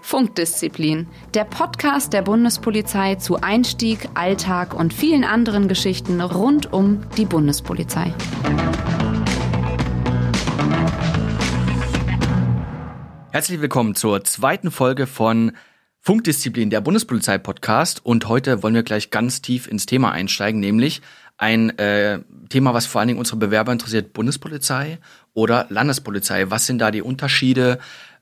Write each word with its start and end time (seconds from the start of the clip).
Funkdisziplin, 0.00 1.06
der 1.34 1.44
Podcast 1.44 2.12
der 2.12 2.22
Bundespolizei 2.22 3.16
zu 3.16 3.40
Einstieg, 3.40 4.08
Alltag 4.14 4.74
und 4.74 4.92
vielen 4.94 5.24
anderen 5.24 5.68
Geschichten 5.68 6.20
rund 6.20 6.72
um 6.72 7.08
die 7.16 7.26
Bundespolizei. 7.26 8.12
Herzlich 13.30 13.60
willkommen 13.60 13.94
zur 13.94 14.24
zweiten 14.24 14.70
Folge 14.70 15.06
von 15.06 15.52
Funkdisziplin, 16.00 16.70
der 16.70 16.80
Bundespolizei-Podcast. 16.80 18.04
Und 18.04 18.28
heute 18.28 18.62
wollen 18.62 18.74
wir 18.74 18.82
gleich 18.82 19.10
ganz 19.10 19.42
tief 19.42 19.68
ins 19.68 19.86
Thema 19.86 20.10
einsteigen, 20.10 20.58
nämlich 20.58 21.02
ein 21.38 21.76
äh, 21.78 22.20
Thema, 22.48 22.74
was 22.74 22.86
vor 22.86 23.00
allen 23.00 23.08
Dingen 23.08 23.20
unsere 23.20 23.38
Bewerber 23.38 23.72
interessiert, 23.72 24.12
Bundespolizei 24.12 24.98
oder 25.32 25.66
Landespolizei. 25.70 26.50
Was 26.50 26.66
sind 26.66 26.78
da 26.78 26.90
die 26.90 27.02
Unterschiede? 27.02 27.78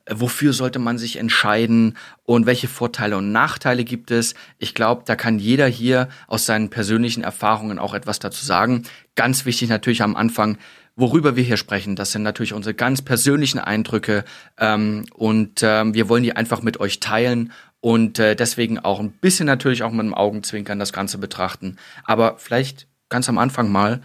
Wofür 0.09 0.53
sollte 0.53 0.79
man 0.79 0.97
sich 0.97 1.17
entscheiden 1.17 1.97
und 2.23 2.45
welche 2.45 2.69
Vorteile 2.69 3.17
und 3.17 3.33
Nachteile 3.33 3.83
gibt 3.83 4.11
es? 4.11 4.35
Ich 4.57 4.73
glaube, 4.73 5.03
da 5.05 5.17
kann 5.17 5.37
jeder 5.37 5.67
hier 5.67 6.07
aus 6.27 6.45
seinen 6.45 6.69
persönlichen 6.69 7.23
Erfahrungen 7.23 7.77
auch 7.77 7.93
etwas 7.93 8.19
dazu 8.19 8.45
sagen. 8.45 8.83
Ganz 9.15 9.43
wichtig 9.45 9.67
natürlich 9.67 10.03
am 10.03 10.15
Anfang, 10.15 10.57
worüber 10.95 11.35
wir 11.35 11.43
hier 11.43 11.57
sprechen. 11.57 11.97
Das 11.97 12.13
sind 12.13 12.23
natürlich 12.23 12.53
unsere 12.53 12.73
ganz 12.73 13.01
persönlichen 13.01 13.59
Eindrücke 13.59 14.23
ähm, 14.57 15.05
und 15.13 15.61
ähm, 15.61 15.93
wir 15.93 16.07
wollen 16.07 16.23
die 16.23 16.35
einfach 16.35 16.61
mit 16.61 16.79
euch 16.79 17.01
teilen 17.01 17.51
und 17.81 18.17
äh, 18.19 18.35
deswegen 18.35 18.79
auch 18.79 18.99
ein 18.99 19.11
bisschen 19.11 19.45
natürlich 19.45 19.83
auch 19.83 19.91
mit 19.91 20.05
dem 20.05 20.13
Augenzwinkern 20.13 20.79
das 20.79 20.93
Ganze 20.93 21.17
betrachten. 21.17 21.77
Aber 22.05 22.37
vielleicht 22.37 22.87
ganz 23.09 23.29
am 23.29 23.37
Anfang 23.37 23.71
mal, 23.71 24.01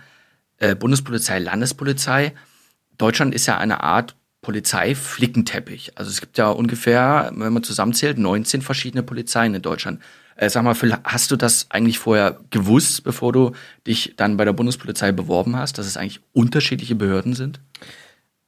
äh, 0.58 0.74
Bundespolizei, 0.74 1.38
Landespolizei. 1.38 2.32
Deutschland 2.98 3.34
ist 3.34 3.46
ja 3.46 3.58
eine 3.58 3.82
Art 3.82 4.16
Polizeiflickenteppich. 4.42 5.92
Also 5.96 6.10
es 6.10 6.20
gibt 6.20 6.36
ja 6.36 6.50
ungefähr, 6.50 7.30
wenn 7.34 7.52
man 7.52 7.62
zusammenzählt, 7.62 8.18
19 8.18 8.60
verschiedene 8.62 9.02
Polizeien 9.02 9.54
in 9.54 9.62
Deutschland. 9.62 10.00
Äh, 10.36 10.50
sag 10.50 10.64
mal, 10.64 10.74
Phil, 10.74 10.96
hast 11.04 11.30
du 11.30 11.36
das 11.36 11.66
eigentlich 11.70 11.98
vorher 11.98 12.40
gewusst, 12.50 13.04
bevor 13.04 13.32
du 13.32 13.52
dich 13.86 14.14
dann 14.16 14.36
bei 14.36 14.44
der 14.44 14.52
Bundespolizei 14.52 15.12
beworben 15.12 15.56
hast, 15.56 15.78
dass 15.78 15.86
es 15.86 15.96
eigentlich 15.96 16.20
unterschiedliche 16.32 16.96
Behörden 16.96 17.34
sind? 17.34 17.60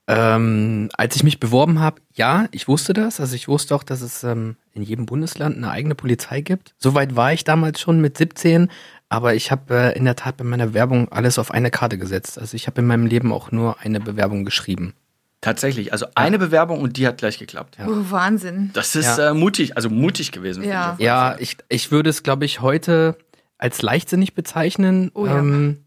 Ähm, 0.06 0.90
als 0.98 1.16
ich 1.16 1.24
mich 1.24 1.40
beworben 1.40 1.80
habe, 1.80 2.02
ja, 2.12 2.46
ich 2.50 2.68
wusste 2.68 2.92
das. 2.92 3.20
Also 3.20 3.34
ich 3.34 3.48
wusste 3.48 3.74
auch, 3.74 3.82
dass 3.82 4.02
es 4.02 4.22
ähm, 4.22 4.56
in 4.72 4.82
jedem 4.82 5.06
Bundesland 5.06 5.56
eine 5.56 5.70
eigene 5.70 5.94
Polizei 5.94 6.42
gibt. 6.42 6.74
Soweit 6.78 7.16
war 7.16 7.32
ich 7.32 7.44
damals 7.44 7.80
schon 7.80 8.00
mit 8.00 8.18
17, 8.18 8.70
aber 9.08 9.34
ich 9.34 9.50
habe 9.50 9.74
äh, 9.74 9.96
in 9.96 10.04
der 10.04 10.16
Tat 10.16 10.36
bei 10.36 10.44
meiner 10.44 10.74
Werbung 10.74 11.10
alles 11.10 11.38
auf 11.38 11.50
eine 11.50 11.70
Karte 11.70 11.98
gesetzt. 11.98 12.38
Also 12.38 12.54
ich 12.54 12.66
habe 12.66 12.80
in 12.80 12.86
meinem 12.86 13.06
Leben 13.06 13.32
auch 13.32 13.52
nur 13.52 13.80
eine 13.80 14.00
Bewerbung 14.00 14.44
geschrieben. 14.44 14.94
Tatsächlich, 15.40 15.92
also 15.92 16.06
eine 16.14 16.38
Bewerbung 16.38 16.80
und 16.80 16.96
die 16.96 17.06
hat 17.06 17.18
gleich 17.18 17.38
geklappt. 17.38 17.76
Ja. 17.78 17.86
Oh, 17.86 18.10
Wahnsinn. 18.10 18.70
Das 18.72 18.96
ist 18.96 19.18
ja. 19.18 19.30
äh, 19.30 19.34
mutig, 19.34 19.76
also 19.76 19.90
mutig 19.90 20.32
gewesen. 20.32 20.64
Ja, 20.64 20.94
ich 20.96 21.04
ja 21.04 21.36
ich, 21.38 21.58
ich 21.68 21.90
würde 21.90 22.08
es, 22.08 22.22
glaube 22.22 22.46
ich, 22.46 22.62
heute 22.62 23.18
als 23.58 23.82
leichtsinnig 23.82 24.34
bezeichnen. 24.34 25.10
Oh, 25.12 25.26
ja. 25.26 25.38
ähm, 25.38 25.84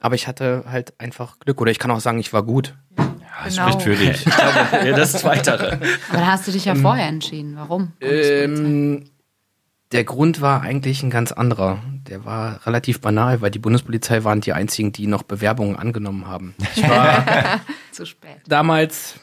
aber 0.00 0.14
ich 0.16 0.28
hatte 0.28 0.64
halt 0.66 0.92
einfach 0.98 1.38
Glück. 1.38 1.60
Oder 1.62 1.70
ich 1.70 1.78
kann 1.78 1.90
auch 1.90 2.00
sagen, 2.00 2.18
ich 2.18 2.32
war 2.32 2.42
gut. 2.42 2.74
Ja, 2.98 3.14
das 3.44 3.54
genau. 3.54 3.70
spricht 3.70 3.82
für 3.82 3.96
dich. 3.96 4.26
Ich 4.26 4.34
glaube, 4.34 4.86
ja, 4.86 4.96
das 4.96 5.12
Zweitere. 5.12 5.72
Aber 6.10 6.18
da 6.18 6.26
hast 6.26 6.46
du 6.46 6.52
dich 6.52 6.66
ja 6.66 6.74
ähm, 6.74 6.82
vorher 6.82 7.08
entschieden. 7.08 7.54
Warum? 7.56 7.92
Ähm, 8.02 9.04
der 9.92 10.04
Grund 10.04 10.40
war 10.40 10.62
eigentlich 10.62 11.02
ein 11.02 11.10
ganz 11.10 11.32
anderer. 11.32 11.82
Der 12.08 12.24
war 12.24 12.64
relativ 12.66 13.00
banal, 13.00 13.40
weil 13.40 13.50
die 13.50 13.58
Bundespolizei 13.58 14.24
waren 14.24 14.40
die 14.40 14.52
einzigen, 14.52 14.92
die 14.92 15.06
noch 15.06 15.24
Bewerbungen 15.24 15.76
angenommen 15.76 16.26
haben. 16.26 16.54
Ich 16.76 16.88
war 16.88 17.60
zu 17.92 18.06
spät. 18.06 18.38
Damals 18.46 19.16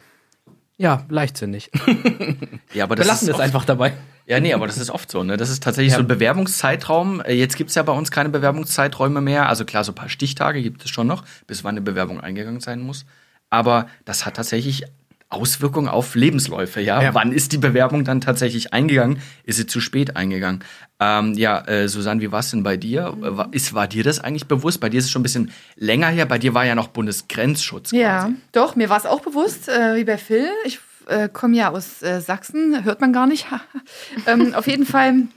ja, 0.78 1.06
leichtsinnig. 1.10 1.72
Ja, 2.74 2.84
aber 2.84 2.96
das 2.96 3.06
Wir 3.06 3.12
lassen 3.12 3.30
es 3.30 3.40
einfach 3.40 3.66
dabei. 3.66 3.94
Ja, 4.28 4.40
nee, 4.40 4.54
aber 4.54 4.68
das 4.68 4.78
ist 4.78 4.92
oft 4.92 5.10
so, 5.10 5.24
ne? 5.24 5.38
Das 5.38 5.50
ist 5.50 5.64
tatsächlich 5.64 5.94
ja. 5.94 5.98
so 5.98 6.04
ein 6.04 6.08
Bewerbungszeitraum. 6.08 7.24
Jetzt 7.28 7.56
gibt's 7.56 7.74
ja 7.74 7.82
bei 7.82 7.94
uns 7.94 8.12
keine 8.12 8.30
Bewerbungszeiträume 8.30 9.22
mehr. 9.22 9.48
Also 9.48 9.66
klar, 9.66 9.84
so 9.84 9.94
ein 9.94 9.96
paar 9.96 10.10
Stichtage 10.10 10.62
gibt 10.62 10.84
es 10.84 10.92
schon 10.92 11.08
noch, 11.08 11.24
bis 11.48 11.64
wann 11.64 11.72
eine 11.72 11.82
Bewerbung 11.82 12.20
eingegangen 12.20 12.60
sein 12.60 12.82
muss. 12.82 13.06
Aber 13.50 13.88
das 14.06 14.26
hat 14.26 14.36
tatsächlich 14.36 14.84
Auswirkungen 15.30 15.90
auf 15.90 16.16
Lebensläufe, 16.16 16.80
ja? 16.80 17.02
ja? 17.02 17.14
Wann 17.14 17.34
ist 17.34 17.52
die 17.52 17.58
Bewerbung 17.58 18.06
dann 18.06 18.22
tatsächlich 18.22 18.74
eingegangen? 18.74 19.22
Ist 19.44 19.58
sie 19.58 19.66
zu 19.66 19.82
spät 19.82 20.16
eingegangen? 20.16 20.64
Ähm, 21.00 21.34
ja, 21.34 21.60
äh, 21.68 21.90
Susanne, 21.90 22.22
wie 22.22 22.32
war 22.32 22.40
es 22.40 22.52
denn 22.52 22.64
bei 22.64 22.78
dir? 22.78 23.12
Mhm. 23.12 23.48
Ist, 23.52 23.74
war 23.74 23.88
dir 23.88 24.04
das 24.04 24.20
eigentlich 24.20 24.48
bewusst? 24.48 24.80
Bei 24.80 24.90
dir 24.90 25.00
ist 25.00 25.06
es 25.06 25.12
schon 25.12 25.22
ein 25.22 25.24
bisschen 25.24 25.52
länger 25.76 26.08
her. 26.08 26.26
Bei 26.26 26.40
dir 26.40 26.54
war 26.54 26.66
ja 26.66 26.76
noch 26.76 26.88
Bundesgrenzschutz. 26.88 27.92
Ja, 27.92 28.22
quasi. 28.22 28.36
doch, 28.54 28.76
mir 28.78 28.90
war 28.90 28.98
es 28.98 29.06
auch 29.06 29.20
bewusst, 29.20 29.68
äh, 29.68 29.98
wie 29.98 30.06
bei 30.06 30.18
Phil. 30.18 30.48
Ich 30.66 30.80
äh, 31.08 31.28
komme 31.28 31.58
ja 31.58 31.72
aus 31.72 32.02
äh, 32.02 32.22
Sachsen, 32.22 32.86
hört 32.86 33.02
man 33.02 33.12
gar 33.12 33.28
nicht. 33.28 33.48
ähm, 34.28 34.54
auf 34.54 34.66
jeden 34.68 34.86
Fall 34.86 35.28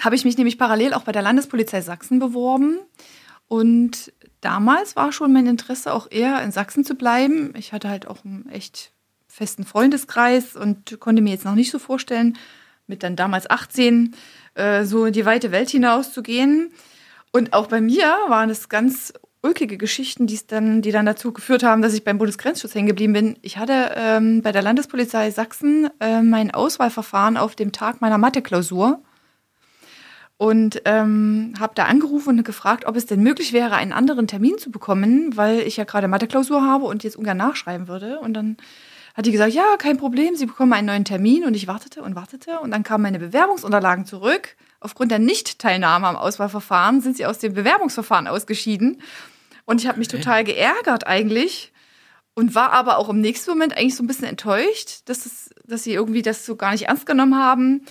habe 0.00 0.16
ich 0.16 0.24
mich 0.24 0.36
nämlich 0.38 0.58
parallel 0.58 0.92
auch 0.92 1.02
bei 1.02 1.12
der 1.12 1.22
Landespolizei 1.22 1.82
Sachsen 1.82 2.18
beworben. 2.18 2.78
Und 3.46 4.12
damals 4.40 4.96
war 4.96 5.12
schon 5.12 5.32
mein 5.32 5.46
Interesse 5.46 5.92
auch 5.92 6.08
eher 6.10 6.42
in 6.42 6.50
Sachsen 6.50 6.84
zu 6.84 6.94
bleiben. 6.94 7.52
Ich 7.56 7.72
hatte 7.72 7.88
halt 7.88 8.06
auch 8.08 8.24
einen 8.24 8.48
echt 8.50 8.92
festen 9.40 9.64
Freundeskreis 9.64 10.54
und 10.54 11.00
konnte 11.00 11.22
mir 11.22 11.30
jetzt 11.30 11.46
noch 11.46 11.54
nicht 11.54 11.70
so 11.70 11.78
vorstellen, 11.78 12.36
mit 12.86 13.02
dann 13.02 13.16
damals 13.16 13.48
18 13.48 14.14
äh, 14.54 14.84
so 14.84 15.06
in 15.06 15.14
die 15.14 15.24
weite 15.24 15.50
Welt 15.50 15.70
hinaus 15.70 16.12
zu 16.12 16.22
gehen. 16.22 16.72
Und 17.32 17.54
auch 17.54 17.68
bei 17.68 17.80
mir 17.80 18.04
waren 18.28 18.50
es 18.50 18.68
ganz 18.68 19.14
ulkige 19.40 19.78
Geschichten, 19.78 20.26
die 20.26 20.38
dann, 20.46 20.82
die 20.82 20.92
dann 20.92 21.06
dazu 21.06 21.32
geführt 21.32 21.62
haben, 21.62 21.80
dass 21.80 21.94
ich 21.94 22.04
beim 22.04 22.18
Bundesgrenzschutz 22.18 22.74
hängen 22.74 22.88
geblieben 22.88 23.14
bin. 23.14 23.38
Ich 23.40 23.56
hatte 23.56 23.92
ähm, 23.96 24.42
bei 24.42 24.52
der 24.52 24.60
Landespolizei 24.60 25.30
Sachsen 25.30 25.88
äh, 26.00 26.20
mein 26.20 26.50
Auswahlverfahren 26.50 27.38
auf 27.38 27.54
dem 27.54 27.72
Tag 27.72 28.02
meiner 28.02 28.18
Mathe-Klausur 28.18 29.02
und 30.36 30.82
ähm, 30.84 31.54
habe 31.58 31.72
da 31.74 31.86
angerufen 31.86 32.36
und 32.38 32.44
gefragt, 32.44 32.84
ob 32.84 32.96
es 32.96 33.06
denn 33.06 33.22
möglich 33.22 33.54
wäre, 33.54 33.76
einen 33.76 33.94
anderen 33.94 34.26
Termin 34.26 34.58
zu 34.58 34.70
bekommen, 34.70 35.34
weil 35.36 35.60
ich 35.60 35.78
ja 35.78 35.84
gerade 35.84 36.08
Mathe-Klausur 36.08 36.62
habe 36.62 36.84
und 36.84 37.04
jetzt 37.04 37.16
ungern 37.16 37.38
nachschreiben 37.38 37.88
würde. 37.88 38.18
Und 38.20 38.34
dann 38.34 38.58
hat 39.20 39.26
die 39.26 39.32
gesagt, 39.32 39.52
ja, 39.52 39.76
kein 39.76 39.98
Problem, 39.98 40.34
Sie 40.34 40.46
bekommen 40.46 40.72
einen 40.72 40.86
neuen 40.86 41.04
Termin. 41.04 41.44
Und 41.44 41.52
ich 41.52 41.66
wartete 41.66 42.02
und 42.02 42.14
wartete. 42.14 42.58
Und 42.60 42.70
dann 42.70 42.82
kamen 42.82 43.02
meine 43.02 43.18
Bewerbungsunterlagen 43.18 44.06
zurück. 44.06 44.56
Aufgrund 44.80 45.10
der 45.10 45.18
Nichtteilnahme 45.18 46.06
am 46.06 46.16
Auswahlverfahren 46.16 47.02
sind 47.02 47.18
sie 47.18 47.26
aus 47.26 47.38
dem 47.38 47.52
Bewerbungsverfahren 47.52 48.26
ausgeschieden. 48.26 49.02
Und 49.66 49.82
ich 49.82 49.88
habe 49.88 49.98
mich 49.98 50.08
total 50.08 50.42
geärgert 50.42 51.06
eigentlich 51.06 51.70
und 52.32 52.54
war 52.54 52.72
aber 52.72 52.96
auch 52.96 53.10
im 53.10 53.20
nächsten 53.20 53.50
Moment 53.50 53.76
eigentlich 53.76 53.94
so 53.94 54.02
ein 54.02 54.06
bisschen 54.06 54.24
enttäuscht, 54.24 55.02
dass, 55.04 55.24
das, 55.24 55.50
dass 55.66 55.84
sie 55.84 55.92
irgendwie 55.92 56.22
das 56.22 56.46
so 56.46 56.56
gar 56.56 56.72
nicht 56.72 56.88
ernst 56.88 57.04
genommen 57.04 57.36
haben, 57.36 57.84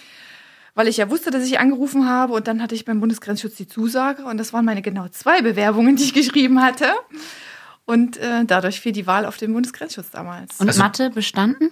weil 0.74 0.88
ich 0.88 0.98
ja 0.98 1.12
wusste, 1.12 1.30
dass 1.30 1.46
ich 1.46 1.60
angerufen 1.60 2.10
habe 2.10 2.34
und 2.34 2.48
dann 2.48 2.60
hatte 2.60 2.74
ich 2.74 2.86
beim 2.86 3.02
Bundesgrenzschutz 3.02 3.56
die 3.56 3.68
Zusage 3.68 4.26
und 4.26 4.40
das 4.40 4.52
waren 4.52 4.66
meine 4.66 4.82
genau 4.82 5.08
zwei 5.10 5.44
Bewerbungen, 5.44 5.96
die 5.96 6.06
ich 6.06 6.14
geschrieben 6.16 6.60
hatte. 6.64 6.88
Und 7.90 8.18
äh, 8.18 8.46
dadurch 8.46 8.82
fiel 8.82 8.92
die 8.92 9.08
Wahl 9.08 9.26
auf 9.26 9.38
den 9.38 9.52
Bundesgrenzschutz 9.52 10.12
damals. 10.12 10.60
Und 10.60 10.68
also, 10.68 10.80
Mathe 10.80 11.10
bestanden? 11.10 11.72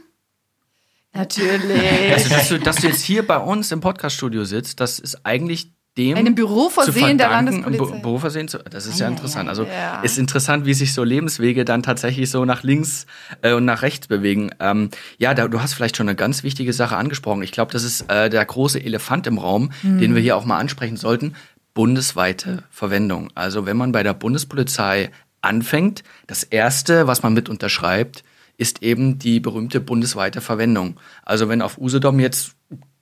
Natürlich. 1.14 2.12
Also, 2.12 2.30
dass 2.30 2.50
du, 2.50 2.60
dass 2.60 2.76
du 2.78 2.88
jetzt 2.88 3.04
hier 3.04 3.26
bei 3.26 3.38
uns 3.38 3.72
im 3.72 3.82
Podcaststudio 3.82 4.44
sitzt, 4.44 4.80
das 4.80 4.98
ist 4.98 5.28
eigentlich 5.28 5.74
dem 5.96 6.18
einem 6.18 6.34
Büroversehen 6.34 7.20
der 7.20 7.30
Landespolizei. 7.30 8.00
Büroversehen, 8.00 8.50
das 8.68 8.88
ist 8.88 9.00
ja, 9.00 9.06
ja 9.06 9.12
interessant. 9.12 9.48
Also 9.48 9.66
ja. 9.66 10.02
ist 10.02 10.18
interessant, 10.18 10.66
wie 10.66 10.74
sich 10.74 10.92
so 10.92 11.04
Lebenswege 11.04 11.66
dann 11.66 11.84
tatsächlich 11.84 12.32
so 12.32 12.46
nach 12.46 12.64
links 12.64 13.06
äh, 13.44 13.54
und 13.54 13.66
nach 13.66 13.84
rechts 13.84 14.08
bewegen. 14.08 14.50
Ähm, 14.60 14.90
ja, 15.20 15.36
da, 15.36 15.48
du 15.48 15.62
hast 15.62 15.76
vielleicht 15.76 15.98
schon 15.98 16.10
eine 16.10 16.16
ganz 16.16 16.42
wichtige 16.42 16.74
Sache 16.74 16.98
angesprochen. 16.98 17.44
Ich 17.44 17.52
glaube, 17.52 17.72
das 17.72 17.84
ist 17.84 18.10
äh, 18.10 18.32
der 18.32 18.44
große 18.44 18.84
Elefant 18.84 19.28
im 19.28 19.38
Raum, 19.38 19.70
hm. 19.82 20.00
den 20.00 20.16
wir 20.16 20.22
hier 20.24 20.36
auch 20.36 20.46
mal 20.46 20.58
ansprechen 20.58 20.98
sollten. 20.98 21.36
Bundesweite 21.76 22.64
Verwendung. 22.72 23.30
Also 23.36 23.68
wenn 23.68 23.78
man 23.78 23.92
bei 23.92 24.02
der 24.02 24.16
Bundespolizei 24.16 25.12
anfängt. 25.48 26.04
Das 26.28 26.44
Erste, 26.44 27.08
was 27.08 27.24
man 27.24 27.34
mit 27.34 27.50
unterschreibt, 27.50 28.24
ist 28.58 28.84
eben 28.84 29.20
die 29.20 29.40
berühmte 29.40 29.80
bundesweite 29.80 30.42
Verwendung. 30.42 31.00
Also 31.24 31.50
wenn 31.50 31.62
auf 31.62 31.78
Usedom 31.78 32.20
jetzt 32.20 32.56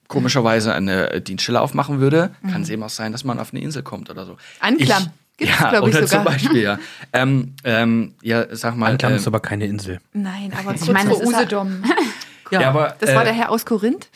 komischerweise 0.07 0.73
eine 0.73 1.21
Dienststelle 1.21 1.61
aufmachen 1.61 1.99
würde, 1.99 2.31
mhm. 2.41 2.51
kann 2.51 2.61
es 2.61 2.69
eben 2.69 2.83
auch 2.83 2.89
sein, 2.89 3.11
dass 3.11 3.23
man 3.23 3.39
auf 3.39 3.53
eine 3.53 3.61
Insel 3.61 3.83
kommt 3.83 4.09
oder 4.09 4.25
so. 4.25 4.37
Anklam. 4.59 5.09
Gibt's, 5.37 5.59
ja, 5.59 5.81
oder 5.81 6.01
ich, 6.01 6.07
zum 6.07 6.23
Beispiel, 6.23 6.61
ja. 6.61 6.79
Ähm, 7.11 7.55
ähm, 7.65 8.13
ja, 8.21 8.45
sag 8.55 8.77
mal. 8.77 8.91
Anklam 8.91 9.13
ähm, 9.13 9.17
ist 9.17 9.27
aber 9.27 9.41
keine 9.41 9.65
Insel. 9.65 9.99
Nein, 10.13 10.53
aber 10.57 10.75
ich 10.75 10.89
meine, 10.89 11.09
vor 11.09 11.21
Usedom. 11.21 11.83
ja, 12.51 12.61
ja, 12.61 12.69
aber, 12.69 12.95
das 12.99 13.13
war 13.13 13.23
äh, 13.23 13.25
der 13.25 13.33
Herr 13.33 13.49
aus 13.49 13.65
Korinth. 13.65 14.07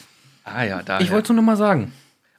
Ah 0.45 0.63
ja, 0.63 0.81
da. 0.81 1.01
Ich 1.01 1.12
wollte 1.12 1.24
es 1.24 1.30
nur 1.30 1.36
noch 1.38 1.44
mal 1.44 1.57
sagen. 1.57 1.92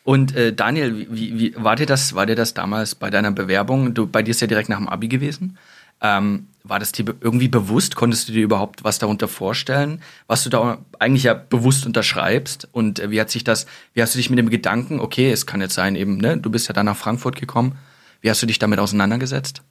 Und 0.03 0.35
äh, 0.35 0.55
Daniel, 0.55 1.07
wie, 1.11 1.39
wie, 1.39 1.55
war 1.57 1.77
dir 1.77 1.85
das, 1.85 2.15
war 2.15 2.25
dir 2.25 2.37
das 2.37 2.55
damals 2.55 2.95
bei 2.95 3.11
deiner 3.11 3.33
Bewerbung? 3.33 3.93
Du, 3.93 4.07
bei 4.07 4.23
dir 4.23 4.31
ist 4.31 4.41
ja 4.41 4.47
direkt 4.47 4.71
nach 4.71 4.79
dem 4.79 4.89
Abi 4.89 5.09
gewesen. 5.09 5.59
Ähm, 6.01 6.49
war 6.63 6.79
das 6.79 6.93
dir 6.93 7.15
irgendwie 7.21 7.49
bewusst? 7.49 7.97
Konntest 7.97 8.29
du 8.29 8.33
dir 8.33 8.45
überhaupt 8.45 8.85
was 8.85 8.99
darunter 8.99 9.29
vorstellen, 9.29 10.03
was 10.27 10.45
du 10.45 10.51
da 10.51 10.79
eigentlich 10.99 11.25
ja 11.25 11.35
bewusst 11.35 11.87
unterschreibst? 11.87 12.69
Und 12.73 12.99
äh, 12.99 13.11
wie 13.11 13.21
hat 13.21 13.31
sich 13.31 13.45
das, 13.45 13.67
wie 13.95 14.03
hast 14.03 14.15
du 14.15 14.19
dich 14.19 14.31
mit 14.31 14.39
dem 14.39 14.51
Gedanken, 14.51 15.01
okay, 15.01 15.31
es 15.31 15.47
kann 15.47 15.61
jetzt 15.61 15.75
sein, 15.75 15.97
eben, 15.97 16.19
ne, 16.19 16.37
du 16.37 16.51
bist 16.51 16.69
ja 16.69 16.75
dann 16.75 16.87
nach 16.87 16.97
Frankfurt 16.97 17.37
gekommen, 17.37 17.79
wie 18.21 18.31
hast 18.31 18.43
du 18.43 18.47
dich 18.47 18.59
damit 18.59 18.79
auseinandergesetzt? 18.79 19.63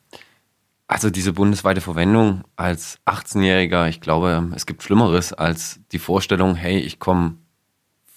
Also 0.87 1.11
diese 1.11 1.33
bundesweite 1.33 1.81
Verwendung 1.81 2.43
als 2.55 2.97
18-Jähriger, 3.05 3.87
ich 3.87 4.01
glaube, 4.01 4.49
es 4.55 4.65
gibt 4.65 4.81
Schlimmeres 4.81 5.33
als 5.33 5.79
die 5.91 5.99
Vorstellung, 5.99 6.55
hey, 6.55 6.79
ich 6.79 6.97
komme 6.97 7.35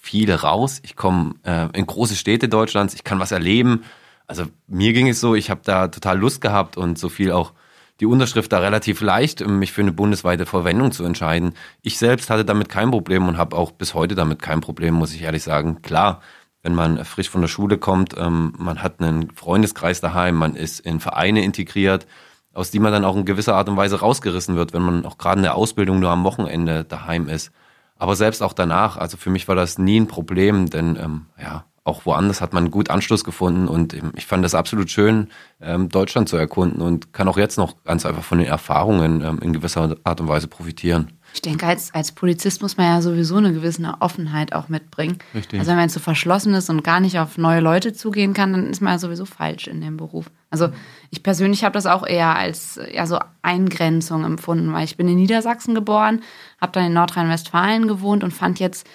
viel 0.01 0.33
raus, 0.33 0.81
ich 0.83 0.97
komme 0.97 1.35
äh, 1.45 1.69
in 1.79 1.87
große 1.87 2.17
Städte 2.17 2.49
Deutschlands, 2.49 2.95
ich 2.95 3.05
kann 3.05 3.21
was 3.21 3.31
erleben. 3.31 3.85
Also 4.27 4.47
mir 4.67 4.95
ging 4.95 5.07
es 5.09 5.21
so, 5.21 5.35
ich 5.35 5.51
habe 5.51 5.61
da 5.65 5.89
total 5.89 6.19
Lust 6.19 6.41
gehabt 6.41 6.79
und 6.79 6.99
so 6.99 7.11
viel 7.11 7.31
auch 7.31 7.53
die 8.03 8.07
Unterschrift 8.07 8.53
da 8.53 8.59
relativ 8.59 9.01
leicht, 9.01 9.47
mich 9.47 9.71
für 9.71 9.81
eine 9.81 9.93
bundesweite 9.93 10.45
Verwendung 10.45 10.91
zu 10.91 11.05
entscheiden. 11.05 11.55
Ich 11.83 11.99
selbst 11.99 12.31
hatte 12.31 12.45
damit 12.45 12.69
kein 12.69 12.91
Problem 12.91 13.29
und 13.29 13.39
habe 13.39 13.57
auch 13.57 13.71
bis 13.71 13.95
heute 13.95 14.17
damit 14.17 14.43
kein 14.43 14.61
Problem, 14.61 14.95
muss 14.95 15.15
ich 15.15 15.23
ehrlich 15.23 15.45
sagen. 15.45 15.83
Klar, 15.83 16.21
wenn 16.65 16.75
man 16.75 17.05
frisch 17.05 17.31
von 17.31 17.43
der 17.43 17.49
Schule 17.49 17.79
kommt, 17.79 18.17
ähm, 18.19 18.55
man 18.59 18.83
hat 18.83 19.01
einen 19.01 19.31
Freundeskreis 19.31 20.01
daheim, 20.01 20.35
man 20.35 20.57
ist 20.57 20.81
in 20.81 20.99
Vereine 20.99 21.45
integriert, 21.45 22.09
aus 22.53 22.73
die 22.73 22.81
man 22.81 22.91
dann 22.91 23.05
auch 23.05 23.15
in 23.15 23.25
gewisser 23.25 23.55
Art 23.55 23.69
und 23.69 23.77
Weise 23.77 24.01
rausgerissen 24.01 24.57
wird, 24.57 24.73
wenn 24.73 24.83
man 24.83 25.07
auch 25.07 25.17
gerade 25.17 25.39
in 25.39 25.45
der 25.45 25.55
Ausbildung 25.55 26.01
nur 26.01 26.11
am 26.11 26.25
Wochenende 26.25 26.83
daheim 26.83 27.29
ist. 27.29 27.53
Aber 27.97 28.17
selbst 28.17 28.43
auch 28.43 28.53
danach, 28.53 28.97
also 28.97 29.17
für 29.17 29.31
mich 29.31 29.47
war 29.47 29.55
das 29.55 29.79
nie 29.79 30.01
ein 30.01 30.09
Problem, 30.09 30.71
denn 30.71 30.97
ähm, 30.97 31.27
ja, 31.41 31.67
auch 31.85 32.07
woanders 32.07 32.41
hat 32.41 32.53
man 32.53 32.71
gut 32.71 32.91
Anschluss 32.91 33.25
gefunden 33.25 33.67
und 33.67 33.97
ich 34.17 34.27
fand 34.27 34.45
das 34.45 34.55
absolut 34.55 34.91
schön, 34.91 35.29
ähm, 35.61 35.89
Deutschland 35.89 36.29
zu 36.29 36.37
erkunden 36.37 36.81
und 36.81 37.13
kann 37.13 37.27
auch 37.27 37.37
jetzt 37.37 37.59
noch 37.59 37.83
ganz 37.85 38.07
einfach 38.07 38.23
von 38.23 38.39
den 38.39 38.47
Erfahrungen 38.47 39.21
ähm, 39.21 39.39
in 39.43 39.53
gewisser 39.53 39.97
Art 40.05 40.21
und 40.21 40.29
Weise 40.29 40.47
profitieren. 40.47 41.13
Ich 41.35 41.43
denke, 41.43 41.67
als, 41.67 41.93
als 41.95 42.13
Polizist 42.13 42.63
muss 42.63 42.77
man 42.77 42.87
ja 42.87 43.01
sowieso 43.01 43.37
eine 43.37 43.53
gewisse 43.53 43.83
Offenheit 44.01 44.53
auch 44.53 44.69
mitbringen. 44.69 45.19
Richtig. 45.35 45.59
Also 45.59 45.71
wenn 45.71 45.79
man 45.79 45.89
so 45.89 45.99
verschlossen 45.99 46.55
ist 46.55 46.69
und 46.69 46.85
gar 46.85 47.01
nicht 47.01 47.19
auf 47.19 47.39
neue 47.39 47.61
Leute 47.61 47.93
zugehen 47.93 48.35
kann, 48.35 48.53
dann 48.53 48.67
ist 48.71 48.83
man 48.83 48.93
ja 48.93 48.99
sowieso 48.99 49.25
falsch 49.25 49.67
in 49.67 49.81
dem 49.81 49.97
Beruf. 49.97 50.31
Also 50.51 50.69
ich 51.11 51.23
persönlich 51.23 51.65
habe 51.65 51.73
das 51.73 51.87
auch 51.87 52.07
eher 52.07 52.37
als 52.37 52.79
ja 52.93 53.07
so 53.07 53.19
Eingrenzung 53.41 54.25
empfunden, 54.25 54.73
weil 54.73 54.85
ich 54.85 54.97
bin 54.97 55.09
in 55.09 55.17
Niedersachsen 55.17 55.75
geboren, 55.75 56.21
habe 56.61 56.73
dann 56.73 56.85
in 56.85 56.93
Nordrhein-Westfalen 56.93 57.89
gewohnt 57.89 58.23
und 58.23 58.33
fand 58.33 58.61
jetzt 58.61 58.87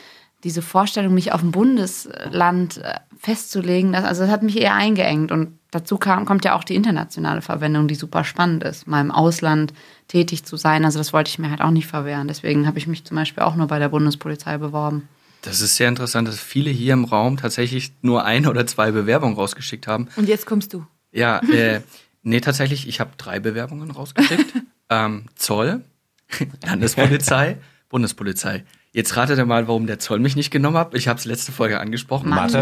diese 0.44 0.62
Vorstellung, 0.62 1.14
mich 1.14 1.34
auf 1.34 1.42
ein 1.42 1.52
Bundesland 1.52 2.78
äh, 2.78 3.00
festzulegen, 3.20 3.94
das, 3.94 4.04
also 4.04 4.24
das 4.24 4.32
hat 4.32 4.44
mich 4.44 4.60
eher 4.60 4.76
eingeengt. 4.76 5.32
Und 5.32 5.58
dazu 5.72 5.98
kam, 5.98 6.26
kommt 6.26 6.46
ja 6.46 6.56
auch 6.56 6.64
die 6.64 6.76
internationale 6.76 7.42
Verwendung, 7.42 7.88
die 7.88 7.96
super 7.96 8.24
spannend 8.24 8.64
ist, 8.64 8.88
mal 8.88 9.02
im 9.02 9.12
Ausland 9.12 9.74
tätig 10.08 10.46
zu 10.46 10.56
sein. 10.56 10.86
Also 10.86 11.00
das 11.00 11.14
wollte 11.14 11.30
ich 11.30 11.40
mir 11.40 11.50
halt 11.50 11.62
auch 11.62 11.72
nicht 11.72 11.88
verwehren. 11.88 12.28
Deswegen 12.28 12.68
habe 12.68 12.78
ich 12.78 12.88
mich 12.88 13.04
zum 13.04 13.16
Beispiel 13.16 13.44
auch 13.44 13.56
nur 13.56 13.68
bei 13.68 13.80
der 13.80 13.90
Bundespolizei 13.90 14.58
beworben. 14.58 15.08
Das 15.42 15.62
ist 15.62 15.76
sehr 15.76 15.88
interessant, 15.88 16.28
dass 16.28 16.40
viele 16.40 16.70
hier 16.70 16.94
im 16.94 17.06
Raum 17.06 17.38
tatsächlich 17.38 17.94
nur 18.02 18.26
eine 18.26 18.50
oder 18.50 18.68
zwei 18.68 18.92
Bewerbungen 18.92 19.36
rausgeschickt 19.36 19.88
haben. 19.88 20.08
Und 20.16 20.28
jetzt 20.28 20.46
kommst 20.46 20.74
du. 20.74 20.86
Ja, 21.12 21.40
äh, 21.40 21.82
nee, 22.24 22.42
tatsächlich, 22.42 22.88
ich 22.88 23.00
habe 23.00 23.12
drei 23.18 23.40
Bewerbungen 23.40 23.92
rausgeschickt. 23.92 24.54
ähm, 24.90 25.26
Zoll, 25.36 25.84
Landespolizei, 26.66 27.58
Bundespolizei. 27.90 28.66
Jetzt 28.98 29.16
ratet 29.16 29.38
ihr 29.38 29.46
mal, 29.46 29.68
warum 29.68 29.86
der 29.86 30.00
Zoll 30.00 30.18
mich 30.18 30.36
nicht 30.36 30.50
genommen 30.50 30.76
hat. 30.76 30.96
Ich 30.96 31.08
habe 31.08 31.20
es 31.20 31.26
letzte 31.26 31.52
Folge 31.52 31.80
angesprochen. 31.80 32.30
Mathe. 32.32 32.58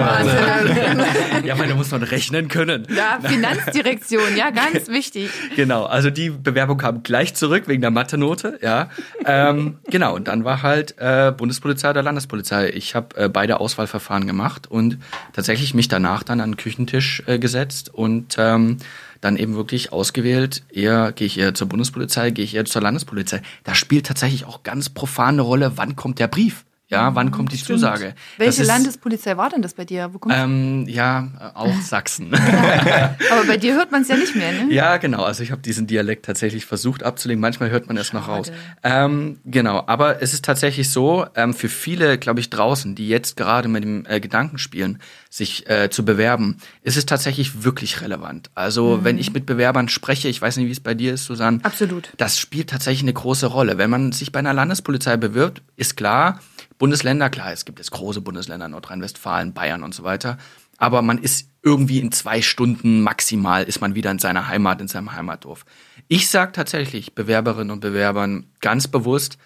ja, 1.46 1.56
man, 1.56 1.70
da 1.70 1.76
muss 1.76 1.92
man 1.92 2.04
rechnen 2.04 2.50
können. 2.50 2.86
Ja, 2.94 3.20
Finanzdirektion, 3.26 4.36
ja, 4.36 4.50
ganz 4.50 4.90
wichtig. 4.90 5.30
Genau, 5.56 5.86
also 5.86 6.10
die 6.10 6.32
Bewerbung 6.32 6.78
kam 6.78 7.04
gleich 7.04 7.36
zurück 7.36 7.70
wegen 7.70 7.80
der 7.80 7.90
Mathe-Note, 7.90 8.60
ja. 8.62 8.90
Ähm, 9.24 9.78
genau, 9.90 10.14
und 10.14 10.28
dann 10.28 10.44
war 10.44 10.62
halt 10.62 10.96
äh, 10.98 11.32
Bundespolizei 11.32 11.92
oder 11.92 12.04
Landespolizei. 12.04 12.70
Ich 12.72 12.96
habe 12.96 13.16
äh, 13.16 13.30
beide 13.30 13.62
Auswahlverfahren 13.62 14.28
gemacht 14.28 14.70
und 14.70 14.98
tatsächlich 15.31 15.74
mich 15.74 15.88
danach 15.88 16.24
dann 16.24 16.42
an 16.42 16.52
den 16.52 16.58
Küchentisch 16.58 17.24
äh, 17.28 17.40
gesetzt 17.40 17.94
und 17.94 18.36
ähm, 18.38 18.80
dann 19.22 19.38
eben 19.38 19.56
wirklich 19.56 19.92
ausgewählt, 19.92 20.64
eher 20.70 21.12
gehe 21.12 21.28
ich 21.28 21.38
eher 21.38 21.54
zur 21.54 21.68
Bundespolizei, 21.68 22.32
gehe 22.32 22.46
ich 22.46 22.56
eher 22.56 22.66
zur 22.66 22.82
Landespolizei. 22.82 23.42
Da 23.64 23.76
spielt 23.76 24.06
tatsächlich 24.06 24.46
auch 24.46 24.64
ganz 24.64 24.90
profan 24.90 25.36
eine 25.36 25.42
Rolle, 25.42 25.74
wann 25.76 25.96
kommt 25.96 26.20
der 26.20 26.28
Brief? 26.28 26.66
Ja, 26.88 27.16
wann 27.16 27.32
kommt 27.32 27.52
die 27.52 27.58
Stimmt. 27.58 27.80
Zusage? 27.80 28.14
Welche 28.38 28.62
ist, 28.62 28.68
Landespolizei 28.68 29.38
war 29.38 29.50
denn 29.50 29.64
das 29.64 29.74
bei 29.74 29.86
dir? 29.86 30.12
Ähm, 30.30 30.86
ja, 30.88 31.52
auch 31.56 31.82
Sachsen. 31.82 32.32
Aber 32.34 33.46
bei 33.48 33.58
dir 33.58 33.74
hört 33.74 33.92
man 33.92 34.04
es 34.04 34.08
ja 34.08 34.18
nicht 34.18 34.36
mehr, 34.36 34.52
ne? 34.52 34.72
Ja, 34.72 34.98
genau. 34.98 35.24
Also 35.24 35.42
ich 35.42 35.52
habe 35.52 35.64
diesen 35.64 35.88
Dialekt 35.88 36.26
tatsächlich 36.26 36.66
versucht 36.66 37.02
abzulegen. 37.02 37.42
Manchmal 37.42 37.72
hört 37.72 37.88
man 37.88 37.98
es 37.98 38.14
noch 38.14 38.28
raus. 38.28 38.52
Ähm, 38.84 39.40
genau. 39.46 39.84
Aber 39.88 40.22
es 40.22 40.34
ist 40.34 40.46
tatsächlich 40.46 40.92
so, 40.92 41.26
ähm, 41.34 41.56
für 41.56 41.70
viele, 41.70 42.20
glaube 42.20 42.40
ich, 42.40 42.52
draußen, 42.52 42.94
die 42.94 43.10
jetzt 43.10 43.36
gerade 43.36 43.68
mit 43.68 43.84
dem 43.84 44.06
äh, 44.08 44.20
Gedanken 44.20 44.60
spielen, 44.60 45.00
sich 45.31 45.68
äh, 45.68 45.90
zu 45.90 46.06
bewerben, 46.06 46.58
ist 46.84 46.98
es 46.98 47.08
tatsächlich 47.08 47.64
wirklich 47.64 48.02
relevant. 48.02 48.52
Also 48.54 48.98
mhm. 48.98 49.04
wenn 49.04 49.18
ich 49.18 49.34
mit 49.34 49.48
Bewerbern 49.48 49.90
spreche, 49.90 50.28
ich 50.28 50.40
weiß 50.40 50.58
nicht, 50.58 50.68
wie 50.68 50.72
es 50.72 50.80
bei 50.80 50.94
dir 50.94 51.16
ist, 51.16 51.26
Susanne. 51.26 51.60
Absolut. 51.64 52.14
Das 52.18 52.38
spielt 52.38 52.70
tatsächlich 52.70 53.02
eine 53.02 53.14
große 53.14 53.48
Rolle. 53.48 53.80
Wenn 53.80 53.90
man 53.90 54.12
sich 54.12 54.31
bei 54.31 54.40
einer 54.40 54.54
Landespolizei 54.54 55.18
bewirbt, 55.18 55.64
ist 55.76 55.98
klar, 55.98 56.40
Bundesländer, 56.77 57.30
klar, 57.30 57.51
es 57.51 57.66
gibt 57.66 57.80
jetzt 57.80 57.92
große 57.92 58.22
Bundesländer, 58.22 58.68
Nordrhein-Westfalen, 58.68 59.54
Bayern 59.54 59.83
und 59.83 59.94
so 59.94 60.04
weiter. 60.04 60.38
Aber 60.77 61.01
man 61.01 61.18
ist 61.18 61.50
irgendwie 61.62 62.00
in 62.00 62.12
zwei 62.12 62.42
Stunden 62.42 63.01
maximal 63.01 63.63
ist 63.63 63.81
man 63.81 63.95
wieder 63.95 64.12
in 64.12 64.19
seiner 64.19 64.48
Heimat, 64.48 64.81
in 64.81 64.88
seinem 64.88 65.13
Heimatdorf. 65.13 65.66
Ich 66.07 66.30
sage 66.30 66.51
tatsächlich 66.51 67.16
Bewerberinnen 67.16 67.72
und 67.72 67.80
Bewerbern 67.80 68.45
ganz 68.62 68.88
bewusst, 68.88 69.38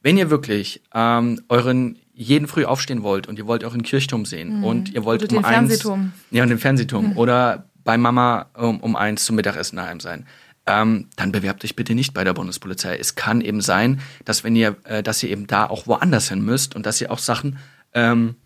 wenn 0.00 0.16
ihr 0.16 0.30
wirklich 0.30 0.82
ähm, 0.94 1.40
euren 1.48 1.98
jeden 2.14 2.48
früh 2.48 2.64
aufstehen 2.64 3.02
wollt 3.02 3.28
und 3.28 3.38
ihr 3.38 3.46
wollt 3.46 3.62
euren 3.62 3.82
Kirchturm 3.82 4.24
sehen 4.24 4.58
mhm. 4.58 4.64
und 4.64 4.92
ihr 4.92 5.04
wollt 5.04 5.22
oder 5.22 5.36
um 5.36 5.42
den 5.42 5.44
eins, 5.44 5.56
Fernsehturm. 5.56 6.12
ja 6.30 6.42
und 6.42 6.48
den 6.48 6.58
Fernsehturm 6.58 7.10
mhm. 7.10 7.16
oder 7.16 7.68
bei 7.84 7.96
Mama 7.96 8.46
um, 8.54 8.80
um 8.80 8.96
eins 8.96 9.24
zum 9.24 9.36
Mittagessen 9.36 9.76
daheim 9.76 10.00
sein, 10.00 10.26
ähm, 10.68 11.08
dann 11.16 11.32
bewerbt 11.32 11.64
euch 11.64 11.74
bitte 11.74 11.94
nicht 11.94 12.12
bei 12.12 12.24
der 12.24 12.34
Bundespolizei. 12.34 12.96
Es 12.98 13.14
kann 13.14 13.40
eben 13.40 13.62
sein, 13.62 14.00
dass 14.26 14.44
wenn 14.44 14.54
ihr, 14.54 14.76
äh, 14.84 15.02
dass 15.02 15.22
ihr 15.22 15.30
eben 15.30 15.46
da 15.46 15.66
auch 15.66 15.86
woanders 15.86 16.28
hin 16.28 16.42
müsst 16.42 16.76
und 16.76 16.84
dass 16.84 17.00
ihr 17.00 17.10
auch 17.10 17.18
Sachen 17.18 17.58
ähm, 17.94 18.36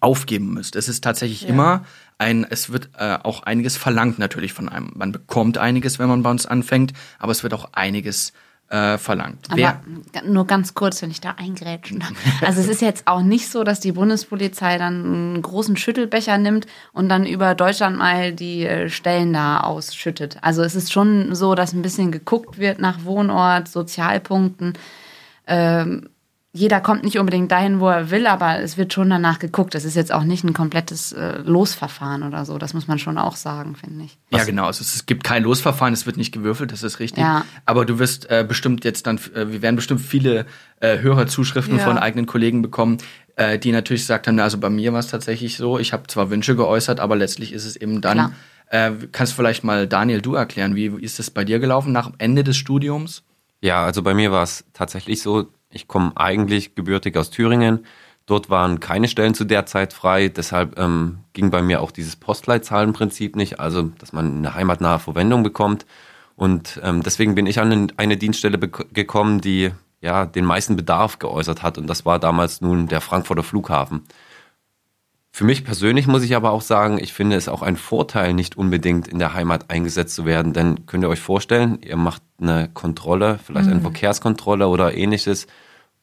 aufgeben 0.00 0.52
müsst. 0.52 0.74
Es 0.74 0.88
ist 0.88 1.04
tatsächlich 1.04 1.42
ja. 1.42 1.48
immer 1.48 1.84
ein, 2.18 2.44
es 2.48 2.70
wird 2.70 2.90
äh, 2.98 3.18
auch 3.22 3.44
einiges 3.44 3.76
verlangt 3.76 4.18
natürlich 4.18 4.52
von 4.52 4.68
einem. 4.68 4.90
Man 4.94 5.12
bekommt 5.12 5.56
einiges, 5.56 5.98
wenn 6.00 6.08
man 6.08 6.22
bei 6.22 6.30
uns 6.30 6.46
anfängt, 6.46 6.92
aber 7.20 7.32
es 7.32 7.44
wird 7.44 7.54
auch 7.54 7.72
einiges 7.72 8.30
äh, 8.30 8.32
verlangt. 8.72 9.46
Aber 9.50 9.56
Wer, 9.58 9.82
nur 10.24 10.46
ganz 10.46 10.72
kurz, 10.72 11.02
wenn 11.02 11.10
ich 11.10 11.20
da 11.20 11.32
eingrätschen 11.32 12.00
darf. 12.00 12.12
Also 12.40 12.60
es 12.60 12.68
ist 12.68 12.80
jetzt 12.80 13.06
auch 13.06 13.20
nicht 13.20 13.50
so, 13.50 13.64
dass 13.64 13.80
die 13.80 13.92
Bundespolizei 13.92 14.78
dann 14.78 15.04
einen 15.04 15.42
großen 15.42 15.76
Schüttelbecher 15.76 16.38
nimmt 16.38 16.66
und 16.92 17.10
dann 17.10 17.26
über 17.26 17.54
Deutschland 17.54 17.98
mal 17.98 18.32
die 18.32 18.64
äh, 18.64 18.88
Stellen 18.88 19.34
da 19.34 19.60
ausschüttet. 19.60 20.38
Also 20.40 20.62
es 20.62 20.74
ist 20.74 20.90
schon 20.90 21.34
so, 21.34 21.54
dass 21.54 21.74
ein 21.74 21.82
bisschen 21.82 22.12
geguckt 22.12 22.58
wird 22.58 22.78
nach 22.78 23.04
Wohnort, 23.04 23.68
Sozialpunkten. 23.68 24.72
Ähm, 25.46 26.08
jeder 26.54 26.82
kommt 26.82 27.02
nicht 27.02 27.18
unbedingt 27.18 27.50
dahin, 27.50 27.80
wo 27.80 27.88
er 27.88 28.10
will, 28.10 28.26
aber 28.26 28.60
es 28.60 28.76
wird 28.76 28.92
schon 28.92 29.08
danach 29.08 29.38
geguckt. 29.38 29.74
Es 29.74 29.86
ist 29.86 29.96
jetzt 29.96 30.12
auch 30.12 30.22
nicht 30.22 30.44
ein 30.44 30.52
komplettes 30.52 31.12
äh, 31.12 31.38
Losverfahren 31.38 32.22
oder 32.22 32.44
so. 32.44 32.58
Das 32.58 32.74
muss 32.74 32.86
man 32.86 32.98
schon 32.98 33.16
auch 33.16 33.36
sagen, 33.36 33.74
finde 33.74 34.04
ich. 34.04 34.18
Ja, 34.30 34.44
genau. 34.44 34.66
Also 34.66 34.82
es 34.82 35.06
gibt 35.06 35.24
kein 35.24 35.44
Losverfahren, 35.44 35.94
es 35.94 36.04
wird 36.04 36.18
nicht 36.18 36.30
gewürfelt, 36.30 36.70
das 36.70 36.82
ist 36.82 37.00
richtig. 37.00 37.22
Ja. 37.22 37.46
Aber 37.64 37.86
du 37.86 37.98
wirst 37.98 38.28
äh, 38.30 38.44
bestimmt 38.46 38.84
jetzt 38.84 39.06
dann, 39.06 39.18
äh, 39.34 39.50
wir 39.50 39.62
werden 39.62 39.76
bestimmt 39.76 40.02
viele 40.02 40.44
äh, 40.80 40.98
Hörerzuschriften 40.98 41.78
ja. 41.78 41.84
von 41.84 41.96
eigenen 41.96 42.26
Kollegen 42.26 42.60
bekommen, 42.60 42.98
äh, 43.36 43.58
die 43.58 43.72
natürlich 43.72 44.02
gesagt 44.02 44.28
haben, 44.28 44.38
also 44.38 44.58
bei 44.58 44.68
mir 44.68 44.92
war 44.92 45.00
es 45.00 45.06
tatsächlich 45.06 45.56
so, 45.56 45.78
ich 45.78 45.94
habe 45.94 46.06
zwar 46.08 46.28
Wünsche 46.28 46.54
geäußert, 46.54 47.00
aber 47.00 47.16
letztlich 47.16 47.54
ist 47.54 47.64
es 47.64 47.76
eben 47.76 48.02
dann, 48.02 48.34
äh, 48.68 48.90
kannst 49.10 49.32
du 49.32 49.36
vielleicht 49.36 49.64
mal, 49.64 49.86
Daniel, 49.86 50.20
du 50.20 50.34
erklären, 50.34 50.74
wie 50.74 50.86
ist 50.86 51.18
es 51.18 51.30
bei 51.30 51.44
dir 51.44 51.60
gelaufen 51.60 51.92
nach 51.92 52.10
Ende 52.18 52.44
des 52.44 52.58
Studiums? 52.58 53.22
Ja, 53.62 53.84
also 53.84 54.02
bei 54.02 54.12
mir 54.12 54.32
war 54.32 54.42
es 54.42 54.64
tatsächlich 54.74 55.22
so, 55.22 55.48
ich 55.72 55.88
komme 55.88 56.12
eigentlich 56.14 56.74
gebürtig 56.74 57.16
aus 57.16 57.30
Thüringen. 57.30 57.86
Dort 58.26 58.50
waren 58.50 58.78
keine 58.78 59.08
Stellen 59.08 59.34
zu 59.34 59.44
der 59.44 59.66
Zeit 59.66 59.92
frei, 59.92 60.28
deshalb 60.28 60.78
ähm, 60.78 61.18
ging 61.32 61.50
bei 61.50 61.60
mir 61.60 61.80
auch 61.80 61.90
dieses 61.90 62.14
Postleitzahlenprinzip 62.16 63.34
nicht, 63.34 63.58
also 63.58 63.82
dass 63.98 64.12
man 64.12 64.38
eine 64.38 64.54
heimatnahe 64.54 65.00
Verwendung 65.00 65.42
bekommt. 65.42 65.86
Und 66.36 66.80
ähm, 66.82 67.02
deswegen 67.02 67.34
bin 67.34 67.46
ich 67.46 67.58
an 67.58 67.92
eine 67.96 68.16
Dienststelle 68.16 68.58
gekommen, 68.58 69.40
die 69.40 69.70
ja 70.00 70.24
den 70.26 70.44
meisten 70.44 70.76
Bedarf 70.76 71.18
geäußert 71.18 71.62
hat. 71.62 71.78
Und 71.78 71.88
das 71.88 72.04
war 72.04 72.18
damals 72.18 72.60
nun 72.60 72.88
der 72.88 73.00
Frankfurter 73.00 73.42
Flughafen. 73.42 74.02
Für 75.34 75.44
mich 75.44 75.64
persönlich 75.64 76.06
muss 76.06 76.22
ich 76.24 76.36
aber 76.36 76.50
auch 76.50 76.60
sagen, 76.60 76.98
ich 76.98 77.14
finde 77.14 77.36
es 77.36 77.48
auch 77.48 77.62
ein 77.62 77.78
Vorteil, 77.78 78.34
nicht 78.34 78.58
unbedingt 78.58 79.08
in 79.08 79.18
der 79.18 79.32
Heimat 79.32 79.70
eingesetzt 79.70 80.14
zu 80.14 80.26
werden. 80.26 80.52
Denn 80.52 80.84
könnt 80.84 81.02
ihr 81.04 81.08
euch 81.08 81.20
vorstellen, 81.20 81.78
ihr 81.80 81.96
macht 81.96 82.22
eine 82.38 82.68
Kontrolle, 82.68 83.38
vielleicht 83.42 83.66
mhm. 83.66 83.72
eine 83.72 83.80
Verkehrskontrolle 83.80 84.68
oder 84.68 84.94
ähnliches. 84.94 85.46